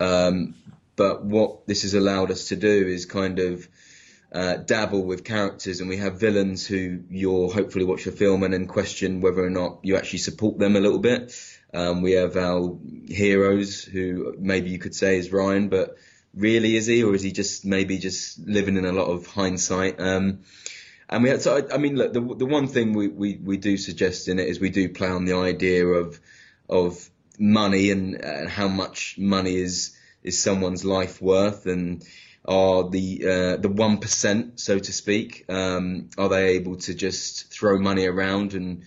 Um, 0.00 0.54
but 0.96 1.22
what 1.22 1.66
this 1.66 1.82
has 1.82 1.92
allowed 1.92 2.30
us 2.30 2.48
to 2.48 2.56
do 2.56 2.86
is 2.88 3.04
kind 3.04 3.38
of 3.38 3.68
uh, 4.32 4.56
dabble 4.56 5.04
with 5.04 5.22
characters, 5.22 5.80
and 5.80 5.88
we 5.90 5.98
have 5.98 6.18
villains 6.18 6.66
who 6.66 7.00
you'll 7.10 7.52
hopefully 7.52 7.84
watch 7.84 8.04
the 8.04 8.10
film 8.12 8.42
and 8.42 8.54
then 8.54 8.66
question 8.66 9.20
whether 9.20 9.44
or 9.44 9.50
not 9.50 9.80
you 9.82 9.96
actually 9.96 10.20
support 10.20 10.58
them 10.58 10.76
a 10.76 10.80
little 10.80 10.98
bit. 10.98 11.38
Um, 11.74 12.00
we 12.00 12.12
have 12.12 12.36
our 12.36 12.78
heroes 13.06 13.84
who 13.84 14.34
maybe 14.38 14.70
you 14.70 14.78
could 14.78 14.94
say 14.94 15.18
is 15.18 15.30
Ryan, 15.30 15.68
but 15.68 15.96
really 16.36 16.76
is 16.76 16.86
he, 16.86 17.02
or 17.02 17.14
is 17.14 17.22
he 17.22 17.32
just 17.32 17.64
maybe 17.64 17.98
just 17.98 18.38
living 18.46 18.76
in 18.76 18.84
a 18.84 18.92
lot 18.92 19.06
of 19.06 19.26
hindsight? 19.26 20.00
Um, 20.00 20.40
and 21.08 21.22
we 21.22 21.28
had, 21.28 21.42
so 21.42 21.56
I, 21.56 21.74
I, 21.74 21.78
mean, 21.78 21.96
look, 21.96 22.12
the 22.12 22.20
the 22.20 22.46
one 22.46 22.66
thing 22.66 22.92
we, 22.94 23.08
we, 23.08 23.36
we 23.36 23.56
do 23.56 23.76
suggest 23.76 24.28
in 24.28 24.38
it 24.38 24.48
is 24.48 24.58
we 24.58 24.70
do 24.70 24.88
play 24.88 25.08
on 25.08 25.24
the 25.24 25.36
idea 25.36 25.86
of 25.86 26.20
of 26.68 27.08
money 27.38 27.90
and, 27.90 28.14
and 28.14 28.48
how 28.48 28.68
much 28.68 29.16
money 29.18 29.56
is 29.56 29.96
is 30.22 30.42
someone's 30.42 30.84
life 30.84 31.20
worth 31.20 31.66
and 31.66 32.04
are 32.44 32.88
the 32.88 33.22
uh, 33.24 33.56
the 33.56 33.68
one 33.68 33.98
percent, 33.98 34.60
so 34.60 34.78
to 34.78 34.92
speak. 34.92 35.44
Um, 35.48 36.10
are 36.18 36.28
they 36.28 36.56
able 36.56 36.76
to 36.76 36.94
just 36.94 37.52
throw 37.52 37.78
money 37.78 38.06
around 38.06 38.54
and, 38.54 38.82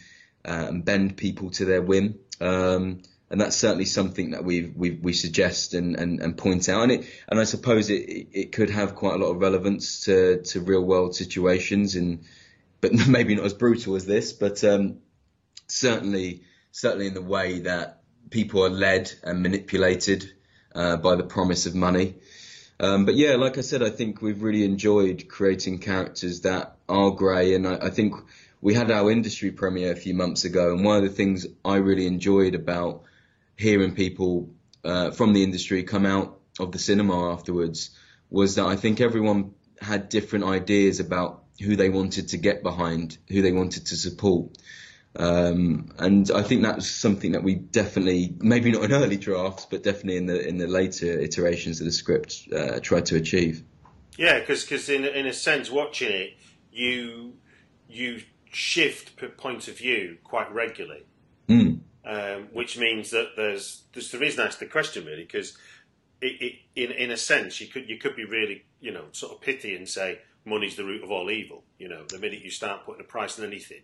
uh, 0.46 0.72
bend 0.72 1.18
people 1.18 1.52
to 1.52 1.66
their 1.66 1.82
whim? 1.82 2.20
Um, 2.40 3.02
and 3.30 3.42
that's 3.42 3.58
certainly 3.58 3.86
something 3.86 4.32
that 4.32 4.46
we 4.46 4.64
we 4.64 5.14
suggest 5.14 5.74
and, 5.74 5.96
and, 5.96 6.22
and 6.22 6.38
point 6.38 6.70
out. 6.70 6.84
And 6.84 6.92
it 6.94 7.06
and 7.28 7.40
I 7.40 7.44
suppose 7.44 7.90
it 7.90 8.28
it 8.32 8.52
could 8.54 8.70
have 8.70 8.96
quite 8.96 9.16
a 9.16 9.18
lot 9.18 9.32
of 9.32 9.42
relevance 9.42 10.06
to, 10.06 10.42
to 10.44 10.62
real 10.62 10.82
world 10.82 11.16
situations, 11.16 11.96
and 11.96 12.24
but 12.80 12.94
maybe 13.08 13.36
not 13.36 13.46
as 13.46 13.54
brutal 13.54 13.96
as 13.96 14.06
this, 14.06 14.32
but 14.34 14.64
um, 14.64 15.00
certainly 15.68 16.44
certainly 16.72 17.08
in 17.08 17.14
the 17.14 17.22
way 17.22 17.60
that 17.60 18.02
people 18.30 18.64
are 18.64 18.70
led 18.70 19.12
and 19.24 19.42
manipulated 19.42 20.32
uh, 20.76 20.98
by 20.98 21.16
the 21.16 21.24
promise 21.24 21.66
of 21.66 21.76
money. 21.76 22.16
Um, 22.80 23.06
but 23.06 23.16
yeah, 23.16 23.36
like 23.36 23.58
I 23.58 23.62
said, 23.62 23.82
I 23.82 23.90
think 23.90 24.22
we've 24.22 24.44
really 24.44 24.64
enjoyed 24.64 25.28
creating 25.28 25.80
characters 25.80 26.42
that 26.42 26.78
are 26.88 27.10
grey, 27.12 27.56
and 27.56 27.68
I, 27.68 27.88
I, 27.88 27.90
think 27.90 28.14
we 28.62 28.76
had 28.76 28.92
our 28.92 29.10
industry 29.10 29.50
premiere 29.50 29.92
a 29.94 29.96
few 29.96 30.14
months 30.14 30.46
ago, 30.46 30.72
and 30.74 30.86
one 30.86 30.98
of 30.98 31.04
the 31.04 31.10
things 31.10 31.48
I 31.66 31.78
really 31.78 32.06
enjoyed 32.06 32.54
about 32.54 33.04
hearing 33.58 33.96
people 33.96 34.50
uh, 34.84 35.12
from 35.12 35.34
the 35.34 35.44
industry 35.44 35.84
come 35.84 36.06
out 36.06 36.40
of 36.60 36.72
the 36.72 36.80
cinema 36.80 37.34
afterwards 37.34 37.92
was 38.30 38.56
that 38.56 38.66
I 38.66 38.76
think 38.76 39.02
everyone 39.02 39.54
had 39.82 40.10
different 40.10 40.46
ideas 40.46 41.00
about 41.00 41.44
who 41.62 41.76
they 41.76 41.90
wanted 41.90 42.30
to 42.30 42.38
get 42.38 42.64
behind, 42.64 43.18
who 43.30 43.42
they 43.42 43.52
wanted 43.52 43.88
to 43.88 43.96
support. 43.96 44.58
Um, 45.16 45.90
and 45.98 46.30
I 46.30 46.44
think 46.44 46.62
that's 46.62 46.88
something 46.88 47.32
that 47.32 47.44
we 47.44 47.56
definitely, 47.56 48.36
maybe 48.40 48.72
not 48.72 48.84
in 48.84 48.94
early 48.94 49.18
drafts, 49.18 49.66
but 49.66 49.82
definitely 49.82 50.18
in 50.18 50.28
the 50.28 50.48
in 50.48 50.58
the 50.58 50.68
later 50.68 51.20
iterations 51.20 51.80
of 51.80 51.86
the 51.86 51.92
script, 51.92 52.48
uh, 52.56 52.80
tried 52.80 53.08
to 53.08 53.16
achieve. 53.16 53.64
Yeah, 54.18 54.40
because 54.40 54.90
in 54.90 55.06
in 55.06 55.26
a 55.26 55.34
sense, 55.34 55.72
watching 55.72 56.12
it, 56.12 56.38
you 56.72 57.34
you 57.90 58.22
shift 58.52 59.18
point 59.38 59.68
of 59.68 59.78
view 59.78 60.18
quite 60.24 60.52
regularly, 60.54 61.06
mm. 61.48 61.80
Um, 62.06 62.50
which 62.54 62.78
means 62.78 63.12
that 63.12 63.32
there's 63.36 63.84
there's 63.94 64.12
the 64.12 64.20
reason 64.20 64.42
I 64.42 64.48
asked 64.48 64.60
the 64.60 64.66
question 64.66 65.06
really 65.06 65.24
because 65.24 65.58
it, 66.22 66.42
it, 66.42 66.54
in 66.76 66.92
in 66.92 67.12
a 67.12 67.18
sense 67.18 67.60
you 67.62 67.68
could 67.68 67.90
you 67.90 67.98
could 67.98 68.16
be 68.16 68.26
really 68.26 68.66
you 68.80 68.92
know 68.92 69.06
sort 69.12 69.34
of 69.34 69.42
pithy 69.42 69.76
and 69.76 69.88
say 69.88 70.20
money's 70.46 70.76
the 70.76 70.86
root 70.86 71.04
of 71.04 71.12
all 71.12 71.30
evil. 71.30 71.64
You 71.78 71.90
know, 71.90 72.06
the 72.08 72.20
minute 72.20 72.42
you 72.42 72.50
start 72.50 72.86
putting 72.86 73.02
a 73.02 73.08
price 73.08 73.38
on 73.38 73.46
anything 73.46 73.82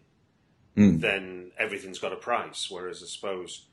mm. 0.78 0.99
then 0.99 1.52
everything's 1.58 1.99
got 1.99 2.13
a 2.13 2.17
price. 2.17 2.67
Whereas 2.69 3.04
I 3.04 3.08
suppose 3.08 3.67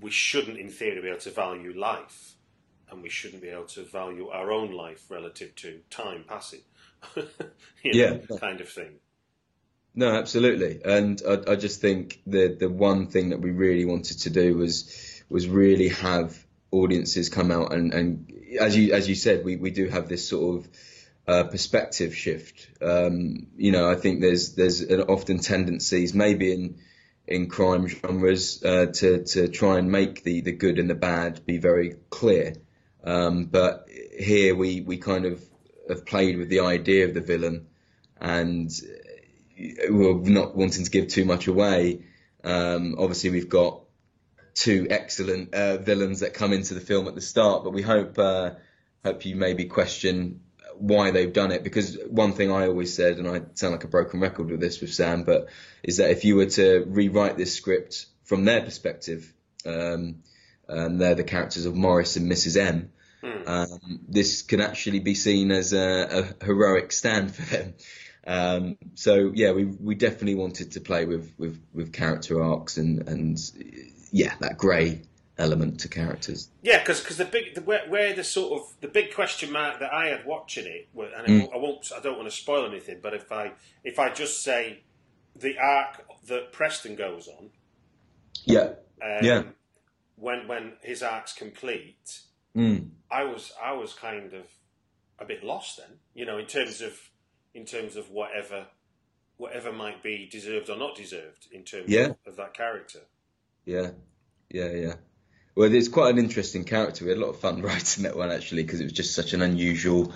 we 0.00 0.10
shouldn't, 0.10 0.58
in 0.58 0.68
theory, 0.68 1.00
be 1.00 1.08
able 1.08 1.20
to 1.20 1.30
value 1.30 1.78
life, 1.78 2.34
and 2.90 3.02
we 3.02 3.08
shouldn't 3.08 3.42
be 3.42 3.48
able 3.48 3.64
to 3.66 3.84
value 3.84 4.28
our 4.28 4.52
own 4.52 4.72
life 4.72 5.04
relative 5.08 5.54
to 5.56 5.80
time 5.90 6.24
passing. 6.26 6.60
yeah, 7.84 8.18
kind 8.38 8.60
of 8.60 8.68
thing. 8.68 8.96
No, 9.94 10.08
absolutely, 10.08 10.80
and 10.84 11.20
I, 11.28 11.52
I, 11.52 11.56
just 11.56 11.82
think 11.82 12.22
the 12.26 12.56
the 12.58 12.70
one 12.70 13.08
thing 13.08 13.30
that 13.30 13.40
we 13.40 13.50
really 13.50 13.84
wanted 13.84 14.20
to 14.20 14.30
do 14.30 14.56
was 14.56 15.22
was 15.28 15.46
really 15.46 15.88
have 15.88 16.46
audiences 16.70 17.28
come 17.28 17.50
out 17.50 17.74
and, 17.74 17.92
and 17.92 18.32
as 18.58 18.76
you 18.76 18.92
as 18.92 19.08
you 19.08 19.14
said, 19.14 19.44
we, 19.44 19.56
we 19.56 19.70
do 19.70 19.88
have 19.88 20.08
this 20.08 20.26
sort 20.28 20.60
of 20.60 20.68
uh, 21.26 21.44
perspective 21.44 22.16
shift. 22.16 22.68
Um, 22.82 23.48
you 23.56 23.72
know, 23.72 23.90
I 23.90 23.94
think 23.94 24.20
there's 24.20 24.54
there's 24.54 24.80
an 24.80 25.02
often 25.02 25.38
tendencies, 25.38 26.14
maybe 26.14 26.52
in 26.52 26.78
in 27.26 27.48
crime 27.48 27.86
genres, 27.88 28.62
uh, 28.64 28.86
to 28.86 29.24
to 29.24 29.48
try 29.48 29.78
and 29.78 29.90
make 29.90 30.24
the 30.24 30.40
the 30.40 30.52
good 30.52 30.78
and 30.78 30.90
the 30.90 30.94
bad 30.94 31.44
be 31.46 31.58
very 31.58 31.96
clear. 32.10 32.54
Um, 33.04 33.46
but 33.46 33.88
here 33.90 34.54
we 34.54 34.80
we 34.80 34.98
kind 34.98 35.26
of 35.26 35.42
have 35.88 36.06
played 36.06 36.38
with 36.38 36.48
the 36.48 36.60
idea 36.60 37.06
of 37.06 37.14
the 37.14 37.20
villain, 37.20 37.66
and 38.20 38.70
we're 39.58 40.14
not 40.30 40.56
wanting 40.56 40.84
to 40.84 40.90
give 40.90 41.08
too 41.08 41.24
much 41.24 41.46
away. 41.46 42.04
Um, 42.44 42.96
obviously, 42.98 43.30
we've 43.30 43.48
got 43.48 43.82
two 44.54 44.86
excellent 44.90 45.54
uh, 45.54 45.78
villains 45.78 46.20
that 46.20 46.34
come 46.34 46.52
into 46.52 46.74
the 46.74 46.80
film 46.80 47.08
at 47.08 47.14
the 47.14 47.20
start, 47.20 47.64
but 47.64 47.72
we 47.72 47.82
hope 47.82 48.18
uh, 48.18 48.50
hope 49.04 49.24
you 49.24 49.36
maybe 49.36 49.64
question 49.66 50.40
why 50.82 51.10
they've 51.10 51.32
done 51.32 51.52
it 51.52 51.62
because 51.62 51.96
one 52.08 52.32
thing 52.32 52.50
I 52.50 52.66
always 52.66 52.94
said, 52.94 53.18
and 53.18 53.28
I 53.28 53.42
sound 53.54 53.72
like 53.72 53.84
a 53.84 53.88
broken 53.88 54.20
record 54.20 54.50
with 54.50 54.60
this 54.60 54.80
with 54.80 54.92
Sam, 54.92 55.24
but 55.24 55.48
is 55.82 55.98
that 55.98 56.10
if 56.10 56.24
you 56.24 56.36
were 56.36 56.46
to 56.46 56.84
rewrite 56.86 57.36
this 57.36 57.54
script 57.54 58.06
from 58.24 58.44
their 58.44 58.62
perspective, 58.62 59.32
um, 59.64 60.22
and 60.68 61.00
they're 61.00 61.14
the 61.14 61.24
characters 61.24 61.66
of 61.66 61.74
Morris 61.74 62.16
and 62.16 62.30
Mrs. 62.30 62.60
M, 62.60 62.90
mm. 63.22 63.48
um, 63.48 64.00
this 64.08 64.42
can 64.42 64.60
actually 64.60 65.00
be 65.00 65.14
seen 65.14 65.50
as 65.52 65.72
a, 65.72 66.34
a 66.40 66.44
heroic 66.44 66.92
stand 66.92 67.34
for 67.34 67.42
them. 67.42 67.74
Um, 68.26 68.76
so 68.94 69.32
yeah, 69.34 69.52
we 69.52 69.64
we 69.64 69.94
definitely 69.94 70.36
wanted 70.36 70.72
to 70.72 70.80
play 70.80 71.04
with 71.04 71.32
with, 71.38 71.60
with 71.72 71.92
character 71.92 72.42
arcs 72.42 72.76
and 72.76 73.08
and 73.08 73.38
yeah, 74.12 74.34
that 74.40 74.58
grey 74.58 75.02
element 75.38 75.80
to 75.80 75.88
characters. 75.88 76.48
Yeah, 76.62 76.78
because 76.78 77.00
because 77.00 77.16
the 77.16 77.24
big 77.24 77.54
the, 77.54 77.62
where, 77.62 77.88
where, 77.88 78.14
the 78.14 78.24
sort 78.24 78.60
of 78.60 78.74
the 78.80 78.88
big 78.88 79.14
question 79.14 79.50
mark 79.50 79.80
that 79.80 79.92
I 79.92 80.06
had 80.06 80.24
watching 80.24 80.66
it, 80.66 80.88
and 80.94 81.26
mm. 81.26 81.52
I 81.52 81.56
won't 81.56 81.90
I 81.96 82.00
don't 82.00 82.16
want 82.16 82.30
to 82.30 82.36
spoil 82.36 82.66
anything, 82.66 82.98
but 83.02 83.14
if 83.14 83.32
I 83.32 83.52
if 83.82 83.98
I 83.98 84.10
just 84.10 84.42
say 84.42 84.80
the 85.34 85.58
arc 85.58 86.04
that 86.26 86.52
Preston 86.52 86.94
goes 86.94 87.28
on, 87.28 87.50
yeah, 88.44 88.74
um, 89.02 89.18
yeah, 89.22 89.42
when 90.16 90.46
when 90.46 90.74
his 90.82 91.02
arc's 91.02 91.32
complete, 91.32 92.20
mm. 92.56 92.88
I 93.10 93.24
was 93.24 93.52
I 93.62 93.72
was 93.72 93.94
kind 93.94 94.32
of 94.32 94.46
a 95.18 95.24
bit 95.24 95.42
lost 95.42 95.78
then, 95.78 95.98
you 96.14 96.26
know, 96.26 96.38
in 96.38 96.46
terms 96.46 96.80
of 96.80 96.98
in 97.54 97.64
terms 97.64 97.96
of 97.96 98.10
whatever 98.10 98.66
whatever 99.36 99.72
might 99.72 100.02
be 100.02 100.28
deserved 100.30 100.70
or 100.70 100.76
not 100.76 100.94
deserved 100.94 101.48
in 101.50 101.64
terms 101.64 101.88
yeah. 101.88 102.06
of, 102.06 102.16
of 102.26 102.36
that 102.36 102.54
character. 102.54 103.00
Yeah, 103.64 103.90
yeah, 104.50 104.70
yeah. 104.70 104.94
Well, 105.54 105.72
it's 105.72 105.88
quite 105.88 106.10
an 106.10 106.18
interesting 106.18 106.64
character. 106.64 107.04
We 107.04 107.10
had 107.10 107.18
a 107.18 107.20
lot 107.20 107.30
of 107.30 107.40
fun 107.40 107.60
writing 107.62 108.04
that 108.04 108.16
one 108.16 108.30
actually 108.30 108.62
because 108.62 108.80
it 108.80 108.84
was 108.84 108.92
just 108.92 109.14
such 109.14 109.32
an 109.32 109.42
unusual, 109.42 110.12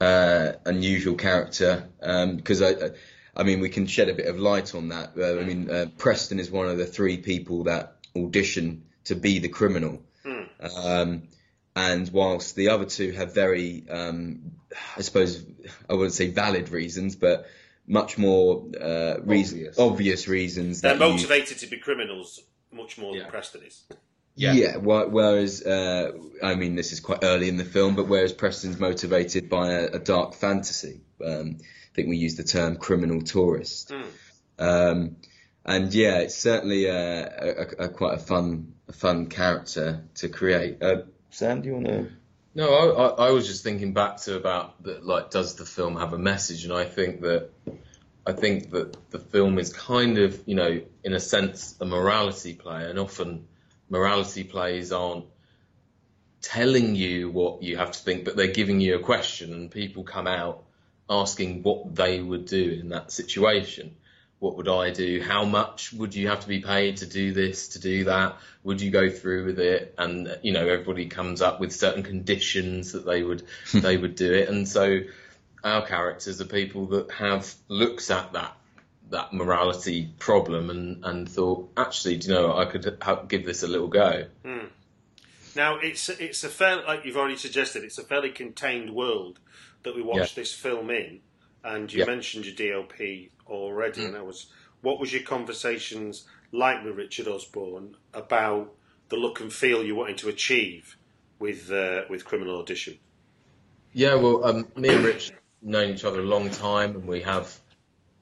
uh, 0.00 0.52
unusual 0.66 1.14
character. 1.14 1.88
Because 2.00 2.62
um, 2.62 2.76
I, 2.82 3.40
I 3.40 3.44
mean, 3.44 3.60
we 3.60 3.70
can 3.70 3.86
shed 3.86 4.08
a 4.08 4.14
bit 4.14 4.26
of 4.26 4.38
light 4.38 4.74
on 4.74 4.88
that. 4.88 5.12
Uh, 5.16 5.40
I 5.40 5.44
mean, 5.44 5.70
uh, 5.70 5.86
Preston 5.96 6.38
is 6.38 6.50
one 6.50 6.68
of 6.68 6.76
the 6.76 6.86
three 6.86 7.18
people 7.18 7.64
that 7.64 7.96
audition 8.16 8.84
to 9.04 9.14
be 9.14 9.38
the 9.38 9.48
criminal. 9.48 10.02
Um, 10.60 11.22
and 11.86 12.10
whilst 12.12 12.56
the 12.56 12.68
other 12.70 12.84
two 12.86 13.12
have 13.12 13.34
very, 13.34 13.84
um, 13.88 14.52
I 14.96 15.02
suppose, 15.02 15.44
I 15.88 15.94
wouldn't 15.94 16.14
say 16.14 16.28
valid 16.30 16.70
reasons, 16.70 17.14
but 17.16 17.46
much 17.86 18.18
more 18.18 18.66
uh, 18.80 19.16
reason, 19.22 19.58
Obvious. 19.58 19.78
obvious. 19.78 20.28
reasons. 20.28 20.80
They're 20.80 20.96
that 20.96 21.04
you- 21.06 21.12
motivated 21.12 21.58
to 21.58 21.66
be 21.66 21.78
criminals 21.78 22.40
much 22.72 22.98
more 22.98 23.14
Yeah. 23.14 23.22
than 23.22 23.30
Preston 23.30 23.62
is. 23.66 23.82
Yeah. 24.34 24.74
wh- 24.74 25.10
whereas, 25.12 25.62
uh, 25.62 26.12
I 26.42 26.54
mean, 26.54 26.74
this 26.76 26.92
is 26.92 27.00
quite 27.00 27.20
early 27.22 27.48
in 27.48 27.56
the 27.56 27.64
film, 27.64 27.94
but 27.96 28.08
whereas 28.08 28.32
Preston's 28.32 28.78
motivated 28.78 29.48
by 29.48 29.72
a, 29.72 29.84
a 29.94 29.98
dark 29.98 30.34
fantasy, 30.34 31.00
um, 31.24 31.56
I 31.60 31.94
think 31.94 32.08
we 32.08 32.16
use 32.16 32.36
the 32.36 32.44
term 32.44 32.76
criminal 32.76 33.20
tourist. 33.22 33.92
Um, 34.58 35.16
and 35.64 35.92
yeah, 35.94 36.18
it's 36.18 36.36
certainly 36.36 36.86
a, 36.86 37.26
a, 37.26 37.84
a 37.84 37.88
quite 37.88 38.14
a 38.14 38.22
fun, 38.32 38.74
a 38.88 38.92
fun 38.92 39.26
character 39.26 40.04
to 40.16 40.28
create. 40.28 40.82
Uh, 40.82 41.02
Sam, 41.30 41.62
do 41.62 41.68
you 41.68 41.74
want 41.74 41.86
to? 41.86 42.10
No, 42.54 42.72
I, 42.72 42.86
I, 42.86 43.28
I 43.28 43.30
was 43.30 43.46
just 43.46 43.62
thinking 43.62 43.92
back 43.92 44.16
to 44.22 44.36
about 44.36 44.82
that. 44.82 45.04
Like, 45.04 45.30
does 45.30 45.56
the 45.56 45.64
film 45.64 45.96
have 45.96 46.12
a 46.12 46.18
message? 46.18 46.64
And 46.64 46.72
I 46.72 46.84
think 46.84 47.20
that 47.20 47.50
I 48.26 48.32
think 48.32 48.70
that 48.72 49.10
the 49.10 49.18
film 49.18 49.58
is 49.58 49.72
kind 49.72 50.18
of, 50.18 50.42
you 50.44 50.54
know, 50.54 50.82
in 51.02 51.14
a 51.14 51.20
sense, 51.20 51.76
a 51.80 51.86
morality 51.86 52.54
play, 52.54 52.88
and 52.88 52.98
often 52.98 53.46
morality 53.88 54.44
plays 54.44 54.92
aren't 54.92 55.24
telling 56.40 56.94
you 56.94 57.30
what 57.30 57.62
you 57.62 57.76
have 57.76 57.92
to 57.92 57.98
think, 57.98 58.24
but 58.24 58.36
they're 58.36 58.48
giving 58.48 58.80
you 58.80 58.96
a 58.96 59.00
question, 59.00 59.52
and 59.52 59.70
people 59.70 60.04
come 60.04 60.26
out 60.26 60.64
asking 61.08 61.62
what 61.62 61.94
they 61.94 62.20
would 62.20 62.44
do 62.44 62.78
in 62.80 62.90
that 62.90 63.12
situation. 63.12 63.96
What 64.40 64.56
would 64.56 64.68
I 64.68 64.90
do? 64.90 65.20
How 65.20 65.44
much 65.44 65.92
would 65.92 66.14
you 66.14 66.28
have 66.28 66.40
to 66.40 66.48
be 66.48 66.60
paid 66.60 66.98
to 66.98 67.06
do 67.06 67.32
this, 67.32 67.68
to 67.70 67.80
do 67.80 68.04
that? 68.04 68.36
Would 68.62 68.80
you 68.80 68.90
go 68.90 69.10
through 69.10 69.46
with 69.46 69.58
it? 69.58 69.94
And 69.98 70.38
you 70.42 70.52
know, 70.52 70.66
everybody 70.68 71.06
comes 71.06 71.42
up 71.42 71.58
with 71.58 71.72
certain 71.72 72.04
conditions 72.04 72.92
that 72.92 73.04
they 73.04 73.22
would 73.22 73.42
they 73.74 73.96
would 73.96 74.14
do 74.14 74.32
it. 74.32 74.48
And 74.48 74.68
so, 74.68 75.00
our 75.64 75.84
characters 75.84 76.40
are 76.40 76.44
people 76.44 76.86
that 76.86 77.10
have 77.12 77.52
looked 77.66 78.10
at 78.10 78.32
that 78.34 78.54
that 79.10 79.32
morality 79.32 80.08
problem 80.18 80.70
and 80.70 81.04
and 81.04 81.28
thought, 81.28 81.70
actually, 81.76 82.18
do 82.18 82.28
you 82.28 82.34
know, 82.34 82.48
what? 82.48 82.58
I 82.68 82.70
could 82.70 82.98
ha- 83.02 83.22
give 83.22 83.44
this 83.44 83.62
a 83.64 83.68
little 83.68 83.88
go. 83.88 84.26
Hmm. 84.44 84.66
Now 85.56 85.78
it's 85.78 86.08
it's 86.10 86.44
a 86.44 86.48
fair 86.48 86.76
like 86.82 87.04
you've 87.04 87.16
already 87.16 87.36
suggested. 87.36 87.82
It's 87.82 87.98
a 87.98 88.04
fairly 88.04 88.30
contained 88.30 88.94
world 88.94 89.40
that 89.82 89.96
we 89.96 90.02
watch 90.02 90.18
Yeah. 90.18 90.26
this 90.36 90.52
film 90.52 90.90
in, 90.90 91.20
and 91.64 91.92
you 91.92 92.00
Yeah. 92.00 92.04
mentioned 92.04 92.46
your 92.46 92.54
DOP 92.54 93.30
already. 93.46 94.04
And 94.04 94.16
I 94.16 94.22
was, 94.22 94.52
what 94.80 95.00
was 95.00 95.12
your 95.12 95.22
conversations 95.22 96.26
like 96.52 96.84
with 96.84 96.96
Richard 96.96 97.28
Osborne 97.28 97.96
about 98.14 98.74
the 99.08 99.16
look 99.16 99.40
and 99.40 99.52
feel 99.52 99.84
you 99.84 99.94
wanted 99.94 100.18
to 100.18 100.28
achieve 100.28 100.96
with 101.38 101.70
uh, 101.70 102.02
with 102.10 102.24
Criminal 102.24 102.58
Audition? 102.58 102.98
Yeah, 103.92 104.14
well, 104.14 104.44
um, 104.44 104.68
me 104.76 104.94
and 104.94 105.04
Rich 105.04 105.32
known 105.62 105.90
each 105.90 106.04
other 106.04 106.20
a 106.20 106.24
long 106.24 106.50
time, 106.50 106.94
and 106.94 107.06
we 107.06 107.22
have 107.22 107.58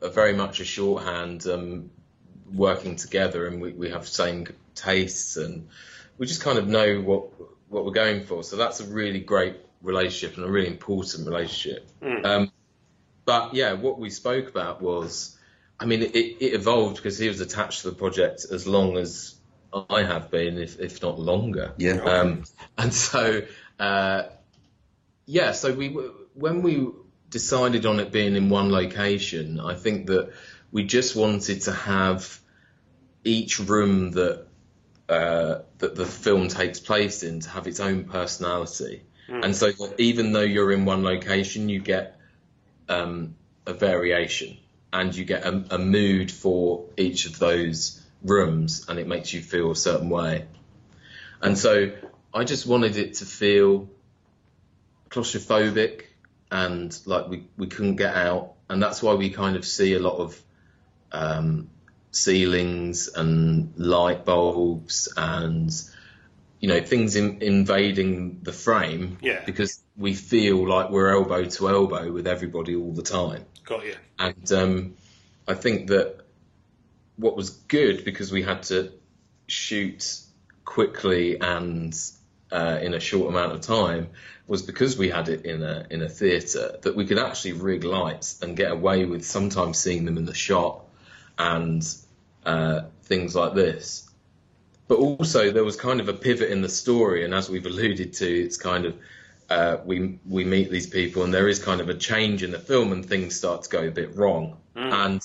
a 0.01 0.09
very 0.09 0.35
much 0.35 0.61
a 0.61 0.65
shorthand 0.65 1.47
um, 1.47 1.91
working 2.53 2.97
together, 2.97 3.47
and 3.47 3.61
we, 3.61 3.73
we 3.73 3.91
have 3.91 4.07
same 4.09 4.47
tastes, 4.75 5.37
and 5.37 5.69
we 6.19 6.27
just 6.27 6.41
kind 6.41 6.59
of 6.59 6.69
know 6.69 7.01
what 7.01 7.29
what 7.69 7.85
we're 7.85 7.93
going 7.93 8.25
for. 8.25 8.45
So 8.45 8.57
that's 8.57 8.81
a 8.81 8.85
really 8.87 9.21
great 9.21 9.57
relationship 9.83 10.37
and 10.37 10.47
a 10.47 10.51
really 10.51 10.69
important 10.69 11.27
relationship. 11.27 11.89
Um, 12.25 12.53
but 13.27 13.55
yeah, 13.55 13.75
what 13.75 13.99
we 13.99 14.09
spoke 14.09 14.49
about 14.49 14.81
was, 14.81 15.37
I 15.79 15.85
mean, 15.85 16.01
it, 16.01 16.15
it 16.15 16.55
evolved 16.55 16.97
because 16.97 17.19
he 17.19 17.29
was 17.29 17.41
attached 17.41 17.83
to 17.83 17.91
the 17.91 17.97
project 17.97 18.47
as 18.51 18.67
long 18.67 18.97
as 18.97 19.35
I 19.91 20.05
have 20.05 20.31
been, 20.31 20.59
if 20.59 20.81
if 20.81 21.03
not 21.03 21.19
longer. 21.19 21.75
Yeah. 21.77 22.01
Um, 22.01 22.45
and 22.79 22.95
so, 22.95 23.43
uh, 23.79 24.23
yeah, 25.27 25.53
so 25.53 25.75
we 25.75 25.89
when 26.35 26.63
we 26.63 26.89
decided 27.29 27.85
on 27.85 28.01
it 28.01 28.13
being 28.13 28.37
in 28.37 28.49
one 28.49 28.71
location, 28.71 29.61
I 29.61 29.75
think 29.75 30.07
that 30.07 30.33
we 30.71 30.85
just 30.85 31.17
wanted 31.17 31.63
to 31.63 31.73
have 31.73 32.39
each 33.25 33.59
room 33.59 34.13
that 34.13 34.47
uh, 35.09 35.57
that 35.79 35.97
the 35.97 36.07
film 36.07 36.47
takes 36.47 36.79
place 36.79 37.25
in 37.25 37.41
to 37.41 37.51
have 37.51 37.67
its 37.67 37.81
own 37.81 38.05
personality, 38.05 39.03
and 39.29 39.55
so 39.55 39.73
that 39.73 39.97
even 39.99 40.33
though 40.33 40.41
you're 40.43 40.71
in 40.71 40.85
one 40.85 41.03
location, 41.03 41.69
you 41.69 41.81
get 41.81 42.16
um, 42.89 43.35
a 43.67 43.73
variation 43.73 44.57
and 44.93 45.15
you 45.15 45.25
get 45.25 45.45
a, 45.45 45.65
a 45.71 45.79
mood 45.79 46.31
for 46.31 46.87
each 46.97 47.27
of 47.27 47.39
those 47.39 48.03
rooms, 48.23 48.87
and 48.89 48.99
it 48.99 49.07
makes 49.07 49.33
you 49.33 49.43
feel 49.43 49.71
a 49.71 49.77
certain 49.77 50.09
way. 50.09 50.47
And 51.43 51.59
so 51.59 51.93
I 52.33 52.45
just 52.45 52.67
wanted 52.67 52.97
it 52.97 53.15
to 53.15 53.27
feel 53.27 53.89
claustrophobic 55.11 56.03
and 56.51 56.99
like 57.05 57.29
we, 57.29 57.45
we 57.57 57.67
couldn't 57.67 57.97
get 57.97 58.15
out. 58.15 58.55
And 58.69 58.83
that's 58.83 59.03
why 59.03 59.15
we 59.15 59.31
kind 59.31 59.57
of 59.57 59.65
see 59.65 59.95
a 59.95 60.01
lot 60.01 60.19
of 60.19 60.43
um, 61.13 61.69
ceilings 62.11 63.09
and 63.09 63.73
light 63.77 64.25
bulbs 64.25 65.13
and, 65.17 65.73
you 66.61 66.69
know, 66.69 66.81
things 66.81 67.17
in, 67.17 67.43
invading 67.43 68.41
the 68.43 68.53
frame 68.53 69.19
Yeah. 69.21 69.43
because 69.45 69.83
we 69.97 70.15
feel 70.15 70.67
like 70.67 70.91
we're 70.91 71.11
elbow 71.11 71.45
to 71.45 71.69
elbow 71.69 72.11
with 72.13 72.27
everybody 72.27 72.75
all 72.75 72.93
the 72.93 73.03
time. 73.03 73.45
Got 73.65 73.85
you. 73.85 73.95
And 74.19 74.53
um, 74.53 74.97
I 75.47 75.55
think 75.55 75.89
that 75.89 76.21
what 77.17 77.37
was 77.37 77.51
good 77.51 78.05
because 78.05 78.33
we 78.33 78.43
had 78.43 78.63
to 78.65 78.93
shoot 79.47 80.21
quickly 80.65 81.41
and 81.41 81.95
uh, 82.53 82.79
in 82.81 82.95
a 82.95 83.01
short 83.01 83.29
amount 83.29 83.53
of 83.53 83.61
time 83.61 84.09
was 84.47 84.63
because 84.63 84.97
we 84.97 85.09
had 85.09 85.29
it 85.29 85.45
in 85.45 85.63
a 85.63 85.87
in 85.91 86.03
a 86.03 86.09
theatre 86.09 86.79
that 86.83 86.95
we 86.95 87.05
could 87.05 87.19
actually 87.19 87.53
rig 87.53 87.83
lights 87.85 88.41
and 88.43 88.57
get 88.57 88.71
away 88.71 89.05
with 89.05 89.25
sometimes 89.25 89.79
seeing 89.79 90.05
them 90.05 90.17
in 90.17 90.25
the 90.25 90.35
shot 90.35 90.85
and 91.39 91.87
uh, 92.45 92.83
things 93.03 93.35
like 93.35 93.55
this. 93.55 94.06
But 94.89 94.99
also 94.99 95.51
there 95.51 95.65
was 95.65 95.77
kind 95.77 96.01
of 96.01 96.09
a 96.09 96.13
pivot 96.13 96.51
in 96.51 96.63
the 96.63 96.69
story, 96.69 97.25
and 97.25 97.35
as 97.35 97.51
we've 97.51 97.67
alluded 97.67 98.13
to, 98.15 98.27
it's 98.27 98.57
kind 98.57 98.87
of 98.87 98.97
uh, 99.51 99.79
we 99.85 100.19
we 100.29 100.45
meet 100.45 100.71
these 100.71 100.87
people, 100.87 101.23
and 101.23 101.33
there 101.33 101.49
is 101.49 101.63
kind 101.63 101.81
of 101.81 101.89
a 101.89 101.95
change 101.95 102.43
in 102.43 102.51
the 102.51 102.59
film, 102.59 102.93
and 102.93 103.05
things 103.05 103.37
start 103.37 103.65
to 103.65 103.71
go 103.71 103.87
a 103.87 103.91
bit 103.91 104.17
wrong. 104.17 104.57
And 104.75 105.23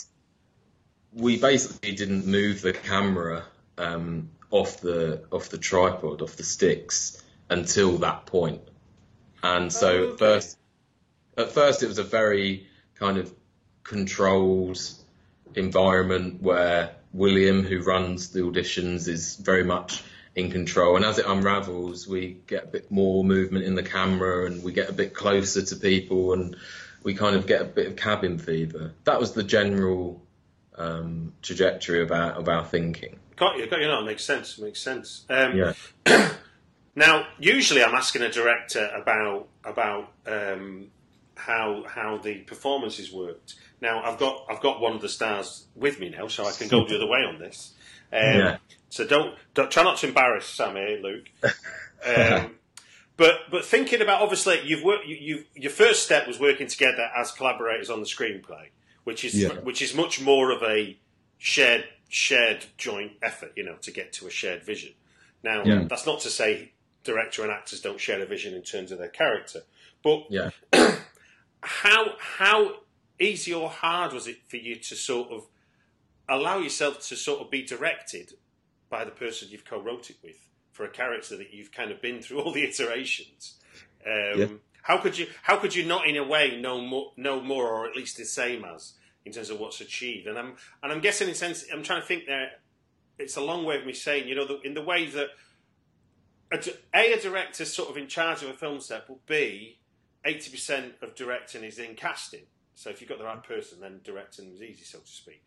we 1.13 1.37
basically 1.37 1.91
didn't 1.93 2.25
move 2.25 2.61
the 2.61 2.73
camera 2.73 3.43
um, 3.77 4.29
off 4.49 4.79
the 4.81 5.23
off 5.31 5.49
the 5.49 5.57
tripod, 5.57 6.21
off 6.21 6.35
the 6.37 6.43
sticks, 6.43 7.21
until 7.49 7.97
that 7.99 8.25
point. 8.25 8.61
And 9.43 9.71
so 9.73 9.87
Oh, 9.87 9.97
okay. 10.03 10.11
at 10.13 10.19
first, 10.19 10.57
at 11.37 11.51
first 11.51 11.83
it 11.83 11.87
was 11.87 11.97
a 11.97 12.03
very 12.03 12.67
kind 12.95 13.17
of 13.17 13.33
controlled 13.83 14.79
environment 15.55 16.41
where 16.41 16.95
William, 17.13 17.63
who 17.63 17.81
runs 17.81 18.29
the 18.29 18.41
auditions, 18.41 19.07
is 19.07 19.35
very 19.35 19.63
much 19.63 20.03
in 20.35 20.49
control. 20.49 20.95
And 20.95 21.05
as 21.05 21.19
it 21.19 21.25
unravels, 21.27 22.07
we 22.07 22.37
get 22.47 22.63
a 22.63 22.67
bit 22.67 22.91
more 22.91 23.23
movement 23.23 23.65
in 23.65 23.75
the 23.75 23.83
camera 23.83 24.45
and 24.45 24.63
we 24.63 24.71
get 24.71 24.89
a 24.89 24.93
bit 24.93 25.13
closer 25.13 25.61
to 25.61 25.75
people 25.75 26.33
and 26.33 26.55
we 27.03 27.13
kind 27.13 27.35
of 27.35 27.47
get 27.47 27.61
a 27.61 27.65
bit 27.65 27.87
of 27.87 27.95
cabin 27.95 28.37
fever. 28.37 28.93
That 29.03 29.19
was 29.19 29.33
the 29.33 29.43
general 29.43 30.21
um, 30.77 31.33
trajectory 31.41 32.01
of 32.01 32.11
our, 32.11 32.31
of 32.31 32.47
our 32.47 32.63
thinking. 32.63 33.19
Got 33.35 33.57
you. 33.57 33.67
Got 33.67 33.81
you. 33.81 33.87
No, 33.87 33.99
it 33.99 34.05
makes 34.05 34.23
sense. 34.23 34.57
Makes 34.57 34.81
sense. 34.81 35.25
Um, 35.29 35.57
Yeah. 35.57 35.73
Now, 36.93 37.27
usually, 37.39 37.83
I'm 37.83 37.95
asking 37.95 38.21
a 38.23 38.29
director 38.29 38.91
about 38.93 39.47
about 39.63 40.11
um, 40.27 40.87
how 41.45 41.83
how 41.87 42.17
the 42.17 42.35
performances 42.39 43.11
worked. 43.11 43.55
Now, 43.81 44.03
I've 44.03 44.19
got 44.19 44.45
I've 44.49 44.61
got 44.61 44.79
one 44.79 44.93
of 44.93 45.01
the 45.01 45.09
stars 45.09 45.65
with 45.75 45.99
me 45.99 46.09
now, 46.09 46.27
so 46.27 46.45
I 46.45 46.51
can 46.51 46.67
go 46.67 46.85
the 46.87 46.95
other 46.95 47.07
way 47.07 47.19
on 47.27 47.39
this. 47.39 47.73
Um, 48.13 48.19
Yeah. 48.21 48.57
So 48.89 49.07
don't, 49.07 49.35
don't 49.53 49.71
try 49.71 49.83
not 49.83 49.97
to 49.99 50.07
embarrass 50.07 50.45
Sammy, 50.45 50.99
Luke. 51.01 51.29
Um, 52.03 52.55
but 53.15 53.35
but 53.51 53.63
thinking 53.63 54.01
about 54.01 54.23
obviously 54.23 54.59
you've 54.63 54.83
worked 54.83 55.05
you, 55.05 55.15
you 55.15 55.43
your 55.53 55.69
first 55.71 56.01
step 56.01 56.25
was 56.27 56.39
working 56.39 56.65
together 56.65 57.07
as 57.15 57.31
collaborators 57.31 57.91
on 57.91 57.99
the 57.99 58.07
screenplay, 58.07 58.69
which 59.03 59.23
is 59.23 59.35
Yeah. 59.35 59.49
which 59.59 59.83
is 59.83 59.93
much 59.93 60.19
more 60.19 60.49
of 60.51 60.63
a 60.63 60.97
shared 61.37 61.85
shared 62.09 62.65
joint 62.77 63.11
effort, 63.21 63.51
you 63.55 63.63
know, 63.63 63.75
to 63.83 63.91
get 63.91 64.13
to 64.13 64.25
a 64.25 64.31
shared 64.31 64.63
vision. 64.63 64.93
Now 65.43 65.63
Yeah. 65.63 65.83
that's 65.87 66.07
not 66.07 66.21
to 66.21 66.29
say 66.31 66.71
director 67.03 67.43
and 67.43 67.51
actors 67.51 67.81
don't 67.81 67.99
share 67.99 68.19
a 68.19 68.25
vision 68.25 68.55
in 68.55 68.63
terms 68.63 68.91
of 68.91 68.97
their 68.97 69.09
character, 69.09 69.61
but 70.03 70.23
Yeah. 70.31 70.49
how 71.61 72.15
how 72.19 72.75
easy 73.19 73.53
or 73.53 73.69
hard 73.69 74.13
was 74.13 74.27
it 74.27 74.37
for 74.47 74.57
you 74.57 74.75
to 74.75 74.95
sort 74.95 75.29
of 75.29 75.47
allow 76.27 76.57
yourself 76.57 77.07
to 77.07 77.15
sort 77.15 77.41
of 77.41 77.51
be 77.51 77.63
directed 77.63 78.33
by 78.89 79.03
the 79.05 79.11
person 79.11 79.49
you've 79.51 79.65
co-wrote 79.65 80.09
it 80.09 80.17
with 80.23 80.49
for 80.71 80.85
a 80.85 80.89
character 80.89 81.37
that 81.37 81.53
you've 81.53 81.71
kind 81.71 81.91
of 81.91 82.01
been 82.01 82.21
through 82.21 82.41
all 82.41 82.51
the 82.51 82.63
iterations? 82.63 83.55
Um, 84.05 84.39
Yeah. 84.39 84.47
How 84.83 84.97
could 84.97 85.17
you 85.17 85.27
how 85.43 85.57
could 85.57 85.75
you 85.75 85.85
not 85.85 86.07
in 86.07 86.17
a 86.17 86.23
way 86.23 86.59
know 86.59 86.81
more 86.81 87.11
know 87.15 87.39
more 87.39 87.67
or 87.67 87.87
at 87.87 87.95
least 87.95 88.17
the 88.17 88.25
same 88.25 88.65
as 88.65 88.93
in 89.25 89.31
terms 89.31 89.51
of 89.51 89.59
what's 89.59 89.79
achieved? 89.79 90.25
And 90.25 90.37
I'm 90.39 90.55
and 90.81 90.91
I'm 90.91 91.01
guessing 91.01 91.29
in 91.29 91.35
sense 91.35 91.65
I'm 91.71 91.83
trying 91.83 92.01
to 92.01 92.07
think 92.07 92.25
there 92.25 92.53
it's 93.19 93.37
a 93.37 93.41
long 93.41 93.63
way 93.63 93.77
of 93.77 93.85
me 93.85 93.93
saying, 93.93 94.27
you 94.27 94.33
know, 94.33 94.47
the, 94.47 94.59
in 94.61 94.73
the 94.73 94.81
way 94.81 95.05
that 95.05 95.27
a, 96.51 96.57
a, 96.97 97.13
a 97.13 97.21
director's 97.21 97.71
sort 97.71 97.89
of 97.89 97.97
in 97.97 98.07
charge 98.07 98.41
of 98.41 98.49
a 98.49 98.53
film 98.53 98.81
set, 98.81 99.07
but 99.07 99.25
B, 99.25 99.77
80% 100.25 101.01
of 101.01 101.15
directing 101.15 101.63
is 101.63 101.79
in 101.79 101.95
casting. 101.95 102.41
So 102.75 102.89
if 102.89 103.01
you've 103.01 103.09
got 103.09 103.19
the 103.19 103.25
right 103.25 103.43
person, 103.43 103.79
then 103.81 104.01
directing 104.03 104.51
is 104.53 104.61
easy, 104.61 104.83
so 104.83 104.99
to 104.99 105.07
speak. 105.07 105.43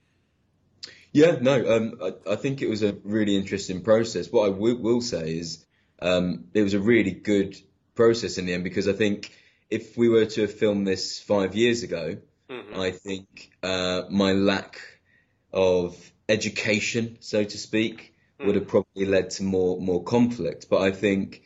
Yeah, 1.13 1.37
no, 1.41 1.77
um, 1.77 1.99
I, 2.03 2.33
I 2.33 2.37
think 2.37 2.61
it 2.61 2.69
was 2.69 2.83
a 2.83 2.93
really 3.05 3.37
interesting 3.37 3.83
process. 3.83 4.31
What 4.31 4.47
I 4.47 4.51
w- 4.51 4.79
will 4.79 5.01
say 5.01 5.39
is 5.39 5.65
um, 6.01 6.47
it 6.55 6.63
was 6.63 6.75
a 6.75 6.81
really 6.81 7.13
good 7.13 7.57
process 7.95 8.39
in 8.39 8.47
the 8.47 8.53
end 8.53 8.65
because 8.65 8.89
I 8.89 8.93
think 8.93 9.33
if 9.71 9.97
we 9.97 10.09
were 10.09 10.27
to 10.27 10.43
have 10.43 10.53
filmed 10.55 10.87
this 10.87 11.21
five 11.21 11.55
years 11.55 11.83
ago, 11.83 12.19
Mhm. 12.51 12.77
I 12.77 12.91
think 12.91 13.51
uh, 13.63 14.03
my 14.11 14.33
lack 14.33 14.81
of 15.53 15.97
education, 16.29 17.17
so 17.21 17.43
to 17.43 17.59
speak, 17.59 18.13
would 18.39 18.57
have 18.57 18.69
probably 18.69 19.07
led 19.07 19.31
to 19.31 19.43
more 19.43 19.81
more 19.81 20.03
conflict. 20.05 20.67
But 20.69 20.83
I 20.83 20.91
think 20.91 21.43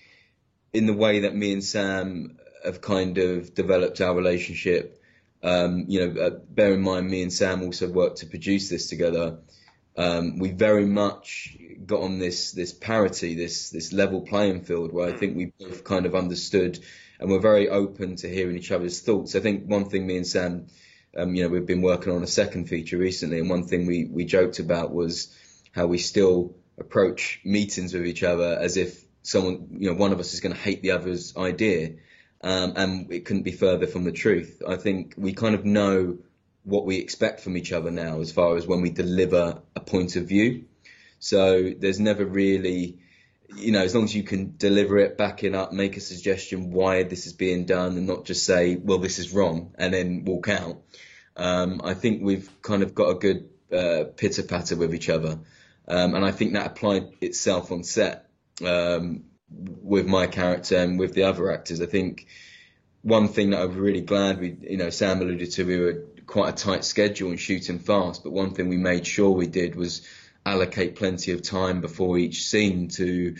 in 0.72 0.86
the 0.86 0.92
way 0.92 1.20
that 1.20 1.36
me 1.36 1.52
and 1.52 1.62
Sam 1.62 2.38
have 2.64 2.80
kind 2.80 3.18
of 3.18 3.54
developed 3.54 4.00
our 4.00 4.14
relationship, 4.14 5.02
um, 5.42 5.84
you 5.88 6.06
know, 6.06 6.20
uh, 6.20 6.30
bear 6.30 6.74
in 6.74 6.80
mind 6.80 7.08
me 7.08 7.22
and 7.22 7.32
Sam 7.32 7.62
also 7.62 7.88
worked 7.88 8.18
to 8.18 8.26
produce 8.26 8.68
this 8.68 8.88
together. 8.88 9.38
Um, 9.96 10.38
we 10.38 10.52
very 10.52 10.86
much 10.86 11.56
got 11.84 12.00
on 12.00 12.18
this 12.18 12.52
this 12.52 12.72
parity, 12.72 13.34
this 13.34 13.70
this 13.70 13.92
level 13.92 14.20
playing 14.20 14.62
field 14.62 14.92
where 14.92 15.08
I 15.08 15.12
think 15.12 15.36
we 15.36 15.52
both 15.58 15.84
kind 15.84 16.06
of 16.06 16.14
understood 16.14 16.78
and 17.18 17.30
we're 17.30 17.40
very 17.40 17.68
open 17.68 18.16
to 18.16 18.28
hearing 18.28 18.56
each 18.56 18.70
other's 18.70 19.00
thoughts. 19.00 19.34
I 19.34 19.40
think 19.40 19.66
one 19.66 19.88
thing 19.88 20.06
me 20.06 20.16
and 20.16 20.26
Sam, 20.26 20.66
um, 21.16 21.34
you 21.34 21.42
know, 21.42 21.48
we've 21.48 21.66
been 21.66 21.82
working 21.82 22.12
on 22.12 22.22
a 22.22 22.28
second 22.28 22.68
feature 22.68 22.96
recently, 22.96 23.40
and 23.40 23.50
one 23.50 23.64
thing 23.64 23.86
we 23.86 24.08
we 24.10 24.24
joked 24.24 24.60
about 24.60 24.92
was 24.92 25.34
how 25.72 25.86
we 25.86 25.98
still 25.98 26.54
approach 26.78 27.40
meetings 27.44 27.92
with 27.92 28.06
each 28.06 28.22
other 28.22 28.56
as 28.60 28.76
if 28.76 29.04
someone, 29.22 29.68
you 29.78 29.90
know, 29.90 29.96
one 29.96 30.12
of 30.12 30.20
us 30.20 30.32
is 30.32 30.40
going 30.40 30.54
to 30.54 30.60
hate 30.60 30.82
the 30.82 30.92
other's 30.92 31.36
idea, 31.36 31.94
um, 32.42 32.74
and 32.76 33.12
it 33.12 33.24
couldn't 33.24 33.42
be 33.42 33.52
further 33.52 33.86
from 33.86 34.04
the 34.04 34.12
truth. 34.12 34.62
I 34.66 34.76
think 34.76 35.14
we 35.16 35.32
kind 35.32 35.54
of 35.54 35.64
know 35.64 36.18
what 36.64 36.84
we 36.84 36.98
expect 36.98 37.40
from 37.40 37.56
each 37.56 37.72
other 37.72 37.90
now 37.90 38.20
as 38.20 38.30
far 38.30 38.56
as 38.56 38.66
when 38.66 38.82
we 38.82 38.90
deliver 38.90 39.62
a 39.74 39.80
point 39.80 40.16
of 40.16 40.26
view. 40.26 40.64
So 41.18 41.72
there's 41.76 41.98
never 41.98 42.24
really, 42.24 42.98
you 43.56 43.72
know, 43.72 43.82
as 43.82 43.94
long 43.94 44.04
as 44.04 44.14
you 44.14 44.22
can 44.22 44.54
deliver 44.56 44.98
it, 44.98 45.16
back 45.16 45.42
it 45.42 45.54
up, 45.54 45.72
make 45.72 45.96
a 45.96 46.00
suggestion 46.00 46.70
why 46.70 47.02
this 47.02 47.26
is 47.26 47.32
being 47.32 47.64
done, 47.64 47.96
and 47.96 48.06
not 48.06 48.24
just 48.24 48.44
say, 48.44 48.76
well, 48.76 48.98
this 48.98 49.18
is 49.18 49.32
wrong, 49.32 49.74
and 49.76 49.94
then 49.94 50.24
walk 50.24 50.48
out. 50.48 50.82
Um, 51.36 51.80
I 51.82 51.94
think 51.94 52.22
we've 52.22 52.48
kind 52.62 52.82
of 52.82 52.94
got 52.94 53.10
a 53.10 53.14
good 53.14 53.48
uh, 53.72 54.04
pitter 54.16 54.42
patter 54.42 54.76
with 54.76 54.94
each 54.94 55.08
other, 55.08 55.38
um, 55.88 56.14
and 56.14 56.24
I 56.24 56.30
think 56.30 56.52
that 56.52 56.66
applied 56.66 57.14
itself 57.20 57.72
on 57.72 57.82
set 57.82 58.28
um, 58.64 59.24
with 59.50 60.06
my 60.06 60.26
character 60.26 60.76
and 60.76 60.98
with 60.98 61.14
the 61.14 61.24
other 61.24 61.50
actors. 61.50 61.80
I 61.80 61.86
think 61.86 62.26
one 63.02 63.28
thing 63.28 63.50
that 63.50 63.62
I'm 63.62 63.76
really 63.76 64.00
glad 64.00 64.40
we, 64.40 64.56
you 64.60 64.76
know, 64.76 64.90
Sam 64.90 65.20
alluded 65.20 65.50
to, 65.52 65.64
we 65.64 65.78
were 65.78 66.04
quite 66.26 66.50
a 66.50 66.64
tight 66.64 66.84
schedule 66.84 67.30
and 67.30 67.40
shooting 67.40 67.78
fast, 67.78 68.22
but 68.22 68.30
one 68.30 68.54
thing 68.54 68.68
we 68.68 68.76
made 68.76 69.06
sure 69.06 69.30
we 69.30 69.46
did 69.46 69.74
was 69.74 70.06
allocate 70.44 70.96
plenty 70.96 71.32
of 71.32 71.42
time 71.42 71.80
before 71.80 72.18
each 72.18 72.46
scene 72.46 72.88
to 72.88 73.36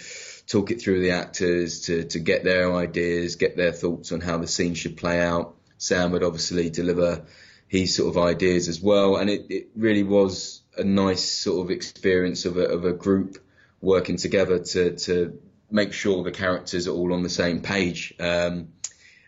talk 0.46 0.70
it 0.70 0.80
through 0.80 1.00
the 1.00 1.10
actors, 1.10 1.82
to, 1.82 2.04
to 2.04 2.18
get 2.18 2.44
their 2.44 2.74
ideas, 2.74 3.36
get 3.36 3.56
their 3.56 3.72
thoughts 3.72 4.12
on 4.12 4.20
how 4.20 4.38
the 4.38 4.46
scene 4.46 4.74
should 4.74 4.96
play 4.96 5.20
out. 5.20 5.54
Sam 5.76 6.12
would 6.12 6.22
obviously 6.22 6.70
deliver 6.70 7.24
his 7.68 7.94
sort 7.94 8.16
of 8.16 8.22
ideas 8.22 8.68
as 8.68 8.80
well, 8.80 9.16
and 9.16 9.28
it, 9.28 9.46
it 9.50 9.68
really 9.76 10.02
was 10.02 10.62
a 10.76 10.84
nice 10.84 11.22
sort 11.22 11.64
of 11.64 11.70
experience 11.70 12.46
of 12.46 12.56
a, 12.56 12.64
of 12.64 12.84
a 12.84 12.92
group 12.92 13.36
working 13.80 14.16
together 14.16 14.58
to, 14.58 14.96
to 14.96 15.38
make 15.70 15.92
sure 15.92 16.22
the 16.24 16.30
characters 16.30 16.88
are 16.88 16.92
all 16.92 17.12
on 17.12 17.22
the 17.22 17.28
same 17.28 17.60
page. 17.60 18.14
Um, 18.18 18.68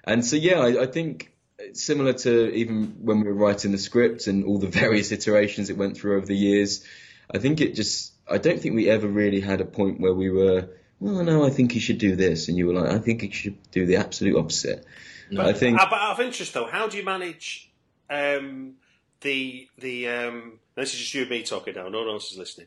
and 0.05 0.25
so, 0.25 0.37
yeah, 0.37 0.61
I, 0.61 0.83
I 0.83 0.87
think 0.87 1.33
similar 1.75 2.13
to 2.15 2.53
even 2.53 2.97
when 3.01 3.21
we 3.21 3.29
were 3.29 3.35
writing 3.35 3.73
the 3.73 3.79
script 3.79 4.27
and 4.27 4.45
all 4.45 4.59
the 4.59 4.69
various 4.83 5.13
iterations 5.13 5.71
it 5.71 5.77
went 5.77 5.97
through 5.97 6.17
over 6.17 6.27
the 6.27 6.37
years, 6.37 6.85
I 7.33 7.39
think 7.39 7.61
it 7.61 7.75
just, 7.75 8.13
I 8.29 8.39
don't 8.39 8.61
think 8.61 8.75
we 8.75 8.89
ever 8.89 9.07
really 9.07 9.41
had 9.41 9.61
a 9.61 9.65
point 9.65 10.01
where 10.01 10.15
we 10.15 10.31
were, 10.31 10.69
well, 10.99 11.23
no, 11.25 11.45
I 11.45 11.51
think 11.51 11.75
you 11.75 11.81
should 11.81 11.99
do 11.99 12.17
this. 12.17 12.49
And 12.49 12.57
you 12.57 12.67
were 12.67 12.75
like, 12.75 12.91
I 12.91 12.99
think 12.99 13.23
you 13.23 13.33
should 13.33 13.71
do 13.71 13.87
the 13.87 13.97
absolute 13.97 14.37
opposite. 14.37 14.87
But 15.33 15.47
I 15.47 15.53
think, 15.53 15.79
but 15.79 15.93
out 15.93 16.13
of 16.13 16.21
interest, 16.21 16.55
though, 16.55 16.67
how 16.67 16.89
do 16.89 16.97
you 16.97 17.05
manage 17.05 17.71
um, 18.09 18.75
the 19.21 19.69
the? 19.79 20.09
Um, 20.09 20.59
this 20.75 20.93
is 20.93 20.99
just 20.99 21.15
you 21.15 21.23
and 21.23 21.31
me 21.31 21.43
talking 21.43 21.75
now. 21.75 21.89
No 21.89 22.01
one 22.01 22.09
else 22.09 22.33
is 22.33 22.39
listening. 22.39 22.67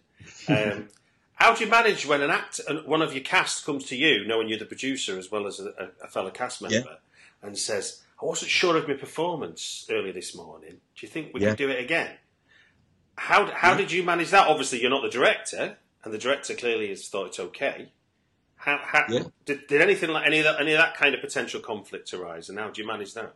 How 1.35 1.53
do 1.53 1.63
you 1.63 1.69
manage 1.69 2.05
when 2.05 2.21
an 2.21 2.29
act, 2.29 2.61
one 2.85 3.01
of 3.01 3.13
your 3.13 3.23
cast 3.23 3.65
comes 3.65 3.85
to 3.85 3.95
you, 3.95 4.25
knowing 4.25 4.47
you're 4.47 4.59
the 4.59 4.65
producer 4.65 5.17
as 5.17 5.31
well 5.31 5.47
as 5.47 5.59
a, 5.59 5.91
a 6.01 6.07
fellow 6.07 6.29
cast 6.29 6.61
member, 6.61 6.75
Yeah. 6.77 6.95
and 7.47 7.57
says, 7.57 8.01
"I 8.21 8.25
wasn't 8.25 8.51
sure 8.51 8.77
of 8.77 8.87
my 8.87 8.93
performance 8.93 9.85
earlier 9.89 10.13
this 10.13 10.35
morning. 10.35 10.79
Do 10.95 11.05
you 11.05 11.09
think 11.09 11.33
we 11.33 11.41
Yeah. 11.41 11.49
could 11.49 11.57
do 11.57 11.69
it 11.69 11.79
again?" 11.79 12.17
How 13.17 13.45
how 13.45 13.75
did 13.75 13.91
you 13.91 14.03
manage 14.03 14.29
that? 14.31 14.47
Obviously, 14.47 14.81
you're 14.81 14.89
not 14.89 15.03
the 15.03 15.09
director, 15.09 15.77
and 16.03 16.13
the 16.13 16.17
director 16.17 16.53
clearly 16.55 16.89
has 16.89 17.07
thought 17.09 17.27
it's 17.27 17.39
okay. 17.39 17.89
How, 18.55 18.77
how 18.81 19.03
Yeah. 19.09 19.23
did, 19.45 19.67
did 19.67 19.81
anything 19.81 20.09
like 20.11 20.25
any 20.25 20.39
of 20.39 20.45
that 20.45 20.59
any 20.61 20.71
of 20.71 20.77
that 20.77 20.95
kind 20.95 21.13
of 21.13 21.21
potential 21.21 21.59
conflict 21.59 22.13
arise, 22.13 22.49
and 22.49 22.57
how 22.57 22.69
do 22.69 22.81
you 22.81 22.87
manage 22.87 23.13
that? 23.15 23.33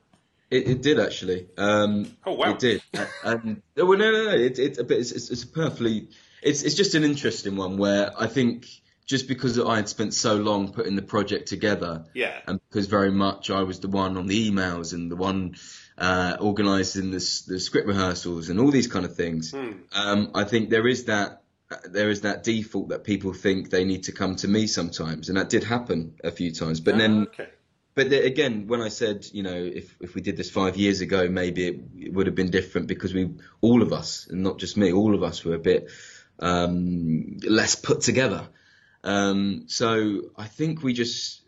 It, 0.50 0.68
it 0.68 0.82
did 0.82 1.00
actually. 1.00 1.48
Um, 1.58 2.16
Oh, 2.26 2.34
wow. 2.34 2.52
It 2.52 2.60
did. 2.60 2.82
and 3.24 3.62
well, 3.76 3.98
no, 3.98 4.12
no, 4.12 4.26
no. 4.26 4.32
It, 4.32 4.60
it, 4.60 4.78
it's, 4.80 5.12
it's, 5.12 5.30
it's 5.30 5.46
perfectly. 5.46 6.08
It's 6.42 6.64
it's 6.64 6.76
just 6.76 6.96
an 6.96 7.04
interesting 7.04 7.56
one 7.56 7.78
where 7.78 8.12
I 8.18 8.28
think 8.28 8.68
just 9.06 9.28
because 9.28 9.58
I 9.60 9.78
had 9.78 9.90
spent 9.90 10.14
so 10.14 10.36
long 10.36 10.72
putting 10.74 10.96
the 10.96 11.02
project 11.02 11.48
together, 11.48 12.06
Yeah. 12.14 12.40
and 12.46 12.60
because 12.70 12.88
very 12.88 13.12
much 13.12 13.50
I 13.50 13.64
was 13.64 13.80
the 13.80 13.88
one 13.88 14.18
on 14.18 14.28
the 14.28 14.52
emails 14.52 14.94
and 14.94 15.10
the 15.10 15.16
one 15.16 15.56
uh, 15.98 16.36
organising 16.42 17.12
the, 17.12 17.44
the 17.48 17.60
script 17.60 17.88
rehearsals 17.88 18.50
and 18.50 18.60
all 18.60 18.70
these 18.70 18.88
kind 18.88 19.06
of 19.06 19.16
things. 19.16 19.54
Um, 19.54 20.32
I 20.36 20.44
think 20.44 20.70
there 20.70 20.88
is 20.88 21.06
that 21.06 21.42
there 21.90 22.10
is 22.10 22.22
that 22.22 22.44
default 22.44 22.90
that 22.90 23.04
people 23.04 23.34
think 23.34 23.70
they 23.70 23.84
need 23.84 24.04
to 24.04 24.12
come 24.14 24.36
to 24.38 24.48
me 24.48 24.68
sometimes, 24.68 25.28
and 25.30 25.38
that 25.38 25.50
did 25.50 25.64
happen 25.66 26.14
a 26.24 26.32
few 26.32 26.52
times. 26.54 26.80
But 26.80 26.98
then 26.98 27.28
Ah, 27.28 27.32
okay. 27.32 27.50
But 27.98 28.12
the, 28.12 28.24
again, 28.24 28.68
when 28.68 28.80
I 28.80 28.90
said, 28.90 29.26
you 29.34 29.42
know, 29.42 29.56
if, 29.56 29.96
if 30.00 30.14
we 30.14 30.22
did 30.22 30.38
this 30.38 30.52
five 30.52 30.78
years 30.78 31.02
ago, 31.02 31.28
maybe 31.28 31.68
it, 31.68 31.80
it 31.98 32.14
would 32.14 32.28
have 32.28 32.36
been 32.36 32.52
different 32.52 32.86
because 32.86 33.12
we, 33.12 33.34
all 33.60 33.82
of 33.82 33.92
us, 33.92 34.28
and 34.30 34.44
not 34.44 34.60
just 34.60 34.78
me, 34.78 34.94
all 34.94 35.16
of 35.16 35.24
us 35.24 35.44
were 35.44 35.56
a 35.56 35.60
bit 35.60 35.90
um, 36.38 37.40
less 37.40 37.74
put 37.74 38.02
together. 38.02 38.50
Um, 39.04 39.64
so 39.66 40.30
I 40.38 40.46
think 40.46 40.84
we 40.84 40.94
just, 40.94 41.42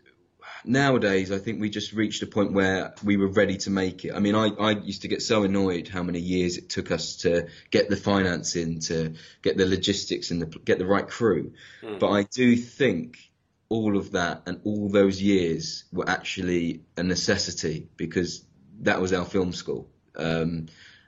nowadays, 0.64 1.30
I 1.30 1.38
think 1.38 1.60
we 1.60 1.70
just 1.70 1.92
reached 1.92 2.24
a 2.24 2.26
point 2.26 2.52
where 2.52 2.94
we 3.04 3.16
were 3.16 3.28
ready 3.28 3.58
to 3.58 3.70
make 3.70 4.04
it. 4.04 4.12
I 4.12 4.18
mean, 4.18 4.34
I, 4.34 4.48
I 4.48 4.70
used 4.72 5.02
to 5.02 5.08
get 5.08 5.22
so 5.22 5.44
annoyed 5.44 5.86
how 5.86 6.02
many 6.02 6.18
years 6.18 6.56
it 6.56 6.68
took 6.68 6.90
us 6.90 7.18
to 7.18 7.46
get 7.70 7.88
the 7.88 7.96
financing, 7.96 8.80
to 8.80 9.14
get 9.42 9.56
the 9.56 9.66
logistics 9.66 10.32
and 10.32 10.42
the, 10.42 10.46
get 10.46 10.80
the 10.80 10.86
right 10.86 11.06
crew. 11.06 11.52
But 12.00 12.10
I 12.10 12.24
do 12.24 12.56
think 12.56 13.29
all 13.70 13.96
of 13.96 14.10
that 14.12 14.42
and 14.46 14.60
all 14.64 14.90
those 14.90 15.22
years 15.22 15.84
were 15.92 16.08
actually 16.08 16.82
a 16.96 17.02
necessity 17.02 17.88
because 17.96 18.44
that 18.80 19.00
was 19.00 19.12
our 19.12 19.24
film 19.24 19.52
school. 19.52 19.88
Um, 20.16 20.66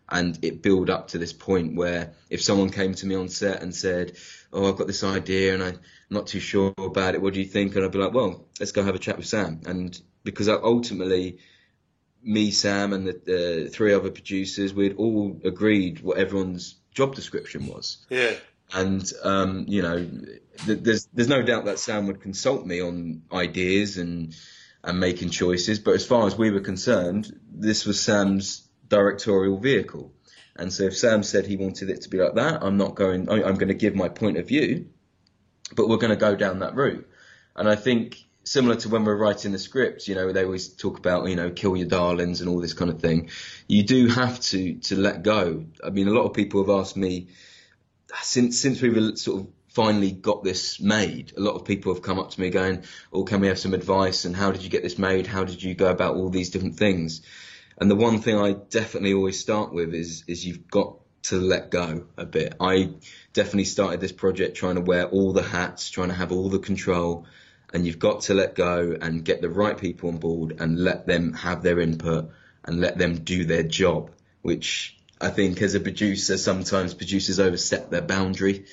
and 0.09 0.39
it 0.43 0.63
built 0.63 0.89
up 0.89 1.09
to 1.09 1.19
this 1.19 1.33
point 1.33 1.75
where 1.75 2.15
if 2.31 2.43
someone 2.43 2.71
came 2.71 2.95
to 2.95 3.07
me 3.07 3.15
on 3.15 3.29
set 3.29 3.63
and 3.63 3.75
said, 3.75 4.17
"Oh, 4.53 4.69
I've 4.69 4.77
got 4.77 4.87
this 4.87 5.03
idea 5.05 5.55
and 5.55 5.63
I'm 5.63 5.81
not 6.11 6.27
too 6.27 6.41
sure 6.41 6.73
about 6.79 7.15
it. 7.15 7.23
What 7.23 7.35
do 7.35 7.41
you 7.41 7.47
think?" 7.47 7.75
and 7.75 7.85
I'd 7.85 7.93
be 7.93 7.99
like, 7.99 8.13
"Well, 8.13 8.47
let's 8.61 8.73
go 8.73 8.83
have 8.83 8.95
a 8.95 8.99
chat 8.99 9.17
with 9.17 9.27
Sam." 9.27 9.63
And 9.65 9.99
because 10.23 10.49
ultimately, 10.49 11.39
me, 12.23 12.51
Sam, 12.51 12.93
and 12.93 13.07
the, 13.07 13.21
the 13.25 13.71
three 13.71 13.95
other 13.95 14.11
producers, 14.11 14.75
we'd 14.75 14.97
all 14.97 15.41
agreed 15.45 16.01
what 16.01 16.19
everyone's 16.19 16.77
job 16.93 17.15
description 17.15 17.67
was 17.67 18.05
Yeah. 18.11 18.35
And 18.73 19.11
um, 19.23 19.67
you 19.69 19.83
know, 19.83 19.99
th- 20.67 20.81
there's 20.83 21.07
there's 21.13 21.29
no 21.29 21.43
doubt 21.43 21.67
that 21.67 21.79
Sam 21.79 22.07
would 22.07 22.21
consult 22.21 22.67
me 22.67 22.81
on 22.81 23.23
ideas 23.33 23.99
and 23.99 24.35
and 24.85 24.99
making 25.01 25.31
choices. 25.31 25.79
But 25.79 25.95
as 25.95 26.07
far 26.07 26.27
as 26.27 26.37
we 26.37 26.51
were 26.51 26.61
concerned, 26.61 27.39
this 27.53 27.85
was 27.87 28.01
Sam's 28.01 28.69
directorial 28.89 29.59
vehicle, 29.59 30.13
and 30.57 30.73
so 30.73 30.85
if 30.85 30.97
Sam 30.97 31.23
said 31.23 31.47
he 31.47 31.57
wanted 31.57 31.91
it 31.91 32.03
to 32.03 32.09
be 32.09 32.19
like 32.19 32.35
that, 32.35 32.63
I'm 32.63 32.77
not 32.77 32.95
going. 32.95 33.29
I- 33.29 33.45
I'm 33.45 33.57
going 33.57 33.69
to 33.69 33.75
give 33.75 33.95
my 33.95 34.09
point 34.09 34.39
of 34.39 34.49
view, 34.49 34.87
but 35.75 35.89
we're 35.89 35.99
going 35.99 36.11
to 36.11 36.17
go 36.17 36.35
down 36.35 36.61
that 36.61 36.75
route. 36.75 37.09
And 37.57 37.69
I 37.69 37.77
think 37.77 38.17
similar 38.45 38.77
to 38.77 38.89
when 38.89 39.05
we're 39.05 39.17
writing 39.17 39.53
the 39.53 39.59
script, 39.59 40.09
you 40.09 40.15
know, 40.15 40.33
they 40.33 40.45
always 40.45 40.69
talk 40.69 40.99
about, 40.99 41.29
you 41.29 41.37
know, 41.37 41.51
kill 41.51 41.77
your 41.77 41.87
darlings 41.89 42.41
and 42.41 42.49
all 42.51 42.61
this 42.61 42.73
kind 42.75 42.91
of 42.91 43.01
thing. 43.01 43.31
You 43.69 43.83
do 43.83 44.09
have 44.09 44.41
to 44.41 44.75
to 44.75 44.97
let 44.97 45.23
go. 45.23 45.67
I 45.85 45.91
mean, 45.91 46.09
a 46.09 46.13
lot 46.13 46.25
of 46.25 46.33
people 46.35 46.63
have 46.63 46.71
asked 46.71 46.97
me 46.97 47.29
since 48.23 48.61
since 48.61 48.81
we've 48.83 49.19
sort 49.19 49.43
of 49.43 49.49
finally 49.69 50.13
got 50.13 50.45
this 50.45 50.81
made, 50.81 51.33
a 51.37 51.41
lot 51.41 51.55
of 51.55 51.65
people 51.65 51.95
have 51.95 52.03
come 52.03 52.19
up 52.19 52.31
to 52.31 52.41
me 52.41 52.51
going, 52.51 52.85
"Oh, 53.13 53.25
can 53.25 53.41
we 53.41 53.49
have 53.49 53.59
some 53.59 53.75
advice? 53.75 54.25
And 54.25 54.37
how 54.37 54.53
did 54.53 54.63
you 54.63 54.71
get 54.71 54.83
this 54.83 54.99
made? 54.99 55.27
How 55.27 55.45
did 55.45 55.63
you 55.63 55.75
go 55.75 55.91
about 55.91 56.17
all 56.17 56.29
these 56.29 56.51
different 56.51 56.77
things?" 56.77 57.23
And 57.79 57.91
the 57.91 57.97
one 57.97 58.21
thing 58.21 58.37
I 58.37 58.53
definitely 58.53 59.15
always 59.15 59.39
start 59.39 59.73
with 59.73 59.95
is 59.95 60.25
is 60.27 60.45
you've 60.47 60.69
got 60.71 60.99
to 61.25 61.41
let 61.41 61.71
go 61.71 62.05
a 62.17 62.27
bit. 62.27 62.55
I 62.61 62.91
definitely 63.33 63.65
started 63.65 64.01
this 64.01 64.13
project 64.13 64.57
trying 64.57 64.75
to 64.75 64.81
wear 64.81 65.07
all 65.07 65.33
the 65.33 65.43
hats, 65.43 65.89
trying 65.89 66.09
to 66.09 66.15
have 66.15 66.33
all 66.33 66.49
the 66.49 66.59
control, 66.59 67.27
and 67.73 67.87
you've 67.87 67.99
got 67.99 68.23
to 68.23 68.35
let 68.35 68.55
go 68.55 68.97
and 69.01 69.25
get 69.25 69.41
the 69.41 69.49
right 69.49 69.79
people 69.79 70.11
on 70.11 70.19
board 70.19 70.57
and 70.61 70.79
let 70.79 71.07
them 71.07 71.33
have 71.33 71.63
their 71.63 71.81
input 71.81 72.31
and 72.65 72.81
let 72.81 72.99
them 72.99 73.17
do 73.25 73.45
their 73.45 73.63
job, 73.63 74.11
which 74.43 74.97
I 75.23 75.31
think 75.31 75.63
as 75.63 75.75
a 75.75 75.81
producer, 75.81 76.37
sometimes 76.37 76.95
producers 76.95 77.39
overstep 77.39 77.91
their 77.91 78.03
boundary 78.03 78.67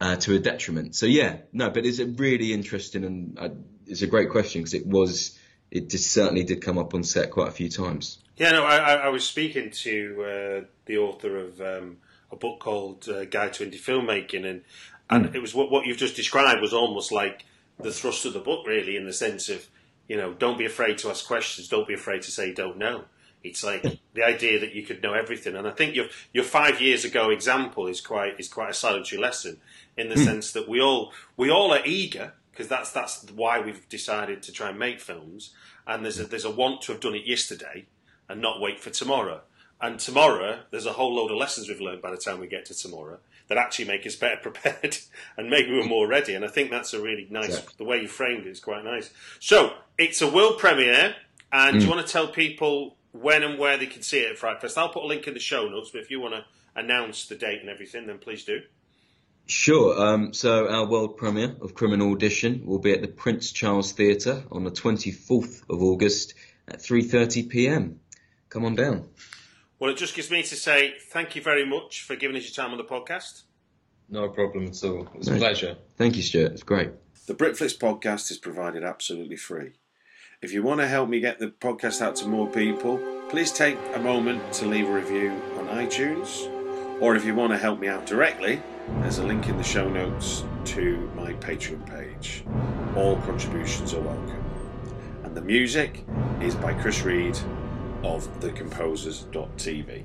uh, 0.00 0.16
to 0.16 0.34
a 0.34 0.38
detriment. 0.38 0.96
So 0.96 1.06
yeah, 1.06 1.38
no, 1.52 1.70
but 1.70 1.86
it's 1.86 1.98
a 1.98 2.06
really 2.06 2.52
interesting 2.52 3.04
and 3.04 3.38
uh, 3.38 3.48
it's 3.86 4.02
a 4.02 4.06
great 4.06 4.30
question 4.30 4.62
because 4.62 4.74
it 4.74 4.86
was, 4.86 5.38
it 5.70 5.90
just 5.90 6.10
certainly 6.10 6.44
did 6.44 6.62
come 6.62 6.78
up 6.78 6.94
on 6.94 7.04
set 7.04 7.30
quite 7.30 7.48
a 7.48 7.52
few 7.52 7.68
times. 7.68 8.18
Yeah, 8.36 8.52
no, 8.52 8.64
I, 8.64 8.94
I 8.94 9.08
was 9.08 9.24
speaking 9.26 9.70
to 9.70 10.22
uh, 10.22 10.66
the 10.86 10.98
author 10.98 11.38
of 11.38 11.60
um, 11.60 11.98
a 12.30 12.36
book 12.36 12.60
called 12.60 13.08
uh, 13.08 13.24
Guide 13.24 13.54
to 13.54 13.64
Indie 13.64 13.80
Filmmaking, 13.80 14.44
and 14.44 14.62
and 15.08 15.26
mm. 15.26 15.34
it 15.34 15.40
was 15.40 15.54
what 15.54 15.70
what 15.70 15.86
you've 15.86 15.96
just 15.96 16.16
described 16.16 16.60
was 16.60 16.74
almost 16.74 17.10
like 17.10 17.46
the 17.78 17.90
thrust 17.90 18.26
of 18.26 18.34
the 18.34 18.40
book, 18.40 18.66
really, 18.66 18.94
in 18.94 19.06
the 19.06 19.12
sense 19.14 19.48
of 19.48 19.66
you 20.08 20.16
know, 20.16 20.34
don't 20.34 20.58
be 20.58 20.66
afraid 20.66 20.98
to 20.98 21.08
ask 21.08 21.26
questions, 21.26 21.68
don't 21.68 21.88
be 21.88 21.94
afraid 21.94 22.22
to 22.22 22.30
say 22.30 22.52
don't 22.52 22.78
know. 22.78 23.04
It's 23.48 23.64
like 23.64 23.82
the 24.14 24.22
idea 24.22 24.58
that 24.60 24.74
you 24.74 24.82
could 24.82 25.02
know 25.02 25.14
everything, 25.14 25.56
and 25.56 25.66
I 25.66 25.70
think 25.70 25.94
your 25.94 26.06
your 26.32 26.44
five 26.44 26.80
years 26.80 27.04
ago 27.04 27.30
example 27.30 27.86
is 27.86 28.00
quite 28.00 28.38
is 28.38 28.48
quite 28.48 28.70
a 28.70 28.74
salutary 28.74 29.20
lesson 29.20 29.58
in 29.96 30.08
the 30.08 30.14
mm. 30.14 30.24
sense 30.24 30.52
that 30.52 30.68
we 30.68 30.80
all 30.80 31.12
we 31.36 31.50
all 31.50 31.72
are 31.72 31.84
eager 31.84 32.34
because 32.50 32.68
that's 32.68 32.92
that's 32.92 33.24
why 33.32 33.60
we've 33.60 33.88
decided 33.88 34.42
to 34.42 34.52
try 34.52 34.70
and 34.70 34.78
make 34.78 35.00
films, 35.00 35.54
and 35.86 36.04
there's 36.04 36.20
a, 36.20 36.24
there's 36.24 36.44
a 36.44 36.50
want 36.50 36.82
to 36.82 36.92
have 36.92 37.00
done 37.00 37.14
it 37.14 37.26
yesterday 37.26 37.86
and 38.28 38.40
not 38.40 38.60
wait 38.60 38.80
for 38.80 38.90
tomorrow. 38.90 39.40
And 39.80 40.00
tomorrow, 40.00 40.60
there's 40.70 40.86
a 40.86 40.92
whole 40.92 41.14
load 41.14 41.30
of 41.30 41.36
lessons 41.36 41.68
we've 41.68 41.80
learned 41.80 42.00
by 42.00 42.10
the 42.10 42.16
time 42.16 42.40
we 42.40 42.46
get 42.46 42.64
to 42.66 42.74
tomorrow 42.74 43.18
that 43.48 43.58
actually 43.58 43.84
make 43.84 44.06
us 44.06 44.16
better 44.16 44.36
prepared 44.42 44.98
and 45.36 45.50
maybe 45.50 45.70
we're 45.70 45.86
more 45.86 46.08
ready. 46.08 46.34
And 46.34 46.44
I 46.44 46.48
think 46.48 46.70
that's 46.70 46.94
a 46.94 47.00
really 47.00 47.26
nice, 47.30 47.60
the 47.76 47.84
way 47.84 48.00
you 48.00 48.08
framed 48.08 48.46
it 48.46 48.50
is 48.50 48.60
quite 48.60 48.84
nice. 48.84 49.10
So 49.38 49.74
it's 49.98 50.22
a 50.22 50.30
world 50.30 50.58
premiere. 50.58 51.14
And 51.52 51.76
mm. 51.76 51.80
do 51.80 51.86
you 51.86 51.92
mm. 51.92 51.94
want 51.94 52.06
to 52.06 52.12
tell 52.12 52.28
people 52.28 52.96
when 53.20 53.42
and 53.42 53.58
where 53.58 53.76
they 53.76 53.86
can 53.86 54.02
see 54.02 54.20
it 54.20 54.32
at 54.32 54.38
Fright 54.38 54.60
Fest? 54.60 54.78
I'll 54.78 54.88
put 54.88 55.04
a 55.04 55.06
link 55.06 55.26
in 55.26 55.34
the 55.34 55.40
show 55.40 55.68
notes, 55.68 55.90
but 55.92 56.00
if 56.00 56.10
you 56.10 56.20
want 56.20 56.34
to 56.34 56.44
announce 56.74 57.26
the 57.26 57.36
date 57.36 57.60
and 57.60 57.70
everything, 57.70 58.06
then 58.06 58.18
please 58.18 58.44
do. 58.44 58.60
Sure. 59.46 60.00
Um, 60.00 60.32
so 60.32 60.68
our 60.68 60.86
world 60.86 61.16
premiere 61.16 61.54
of 61.60 61.74
Criminal 61.74 62.12
Audition 62.12 62.66
will 62.66 62.80
be 62.80 62.92
at 62.92 63.00
the 63.00 63.08
Prince 63.08 63.52
Charles 63.52 63.92
Theatre 63.92 64.42
on 64.50 64.64
the 64.64 64.70
24th 64.70 65.62
of 65.70 65.82
August 65.82 66.34
at 66.68 66.80
3:30 66.80 67.48
p.m 67.48 68.00
come 68.56 68.64
on 68.64 68.74
down. 68.74 69.08
Well, 69.78 69.90
it 69.90 69.96
just 69.96 70.14
gives 70.14 70.30
me 70.30 70.42
to 70.42 70.56
say 70.56 70.94
thank 71.10 71.36
you 71.36 71.42
very 71.42 71.66
much 71.66 72.02
for 72.02 72.16
giving 72.16 72.36
us 72.36 72.44
your 72.44 72.64
time 72.64 72.72
on 72.72 72.78
the 72.78 72.84
podcast. 72.84 73.42
No 74.08 74.28
problem 74.28 74.66
at 74.66 74.82
all. 74.84 75.08
It's 75.16 75.28
a 75.28 75.36
pleasure. 75.36 75.76
Thank 75.96 76.16
you, 76.16 76.22
Stuart. 76.22 76.52
It's 76.52 76.62
great. 76.62 76.90
The 77.26 77.34
Britflicks 77.34 77.76
podcast 77.76 78.30
is 78.30 78.38
provided 78.38 78.84
absolutely 78.84 79.36
free. 79.36 79.72
If 80.46 80.52
you 80.52 80.62
want 80.62 80.80
to 80.80 80.86
help 80.86 81.08
me 81.08 81.18
get 81.18 81.40
the 81.40 81.48
podcast 81.48 82.00
out 82.00 82.14
to 82.16 82.28
more 82.28 82.46
people, 82.48 83.00
please 83.28 83.50
take 83.50 83.76
a 83.94 83.98
moment 83.98 84.52
to 84.52 84.66
leave 84.66 84.88
a 84.88 84.92
review 84.92 85.32
on 85.58 85.66
iTunes. 85.66 86.48
Or 87.00 87.16
if 87.16 87.24
you 87.24 87.34
want 87.34 87.50
to 87.50 87.58
help 87.58 87.80
me 87.80 87.88
out 87.88 88.06
directly, 88.06 88.62
there's 89.00 89.18
a 89.18 89.24
link 89.26 89.48
in 89.48 89.56
the 89.56 89.64
show 89.64 89.88
notes 89.88 90.44
to 90.66 91.10
my 91.16 91.32
Patreon 91.32 91.84
page. 91.90 92.44
All 92.94 93.16
contributions 93.22 93.92
are 93.92 94.00
welcome. 94.00 94.44
And 95.24 95.36
the 95.36 95.42
music 95.42 96.04
is 96.40 96.54
by 96.54 96.74
Chris 96.74 97.02
Read 97.02 97.36
of 98.04 98.28
thecomposers.tv. 98.38 100.04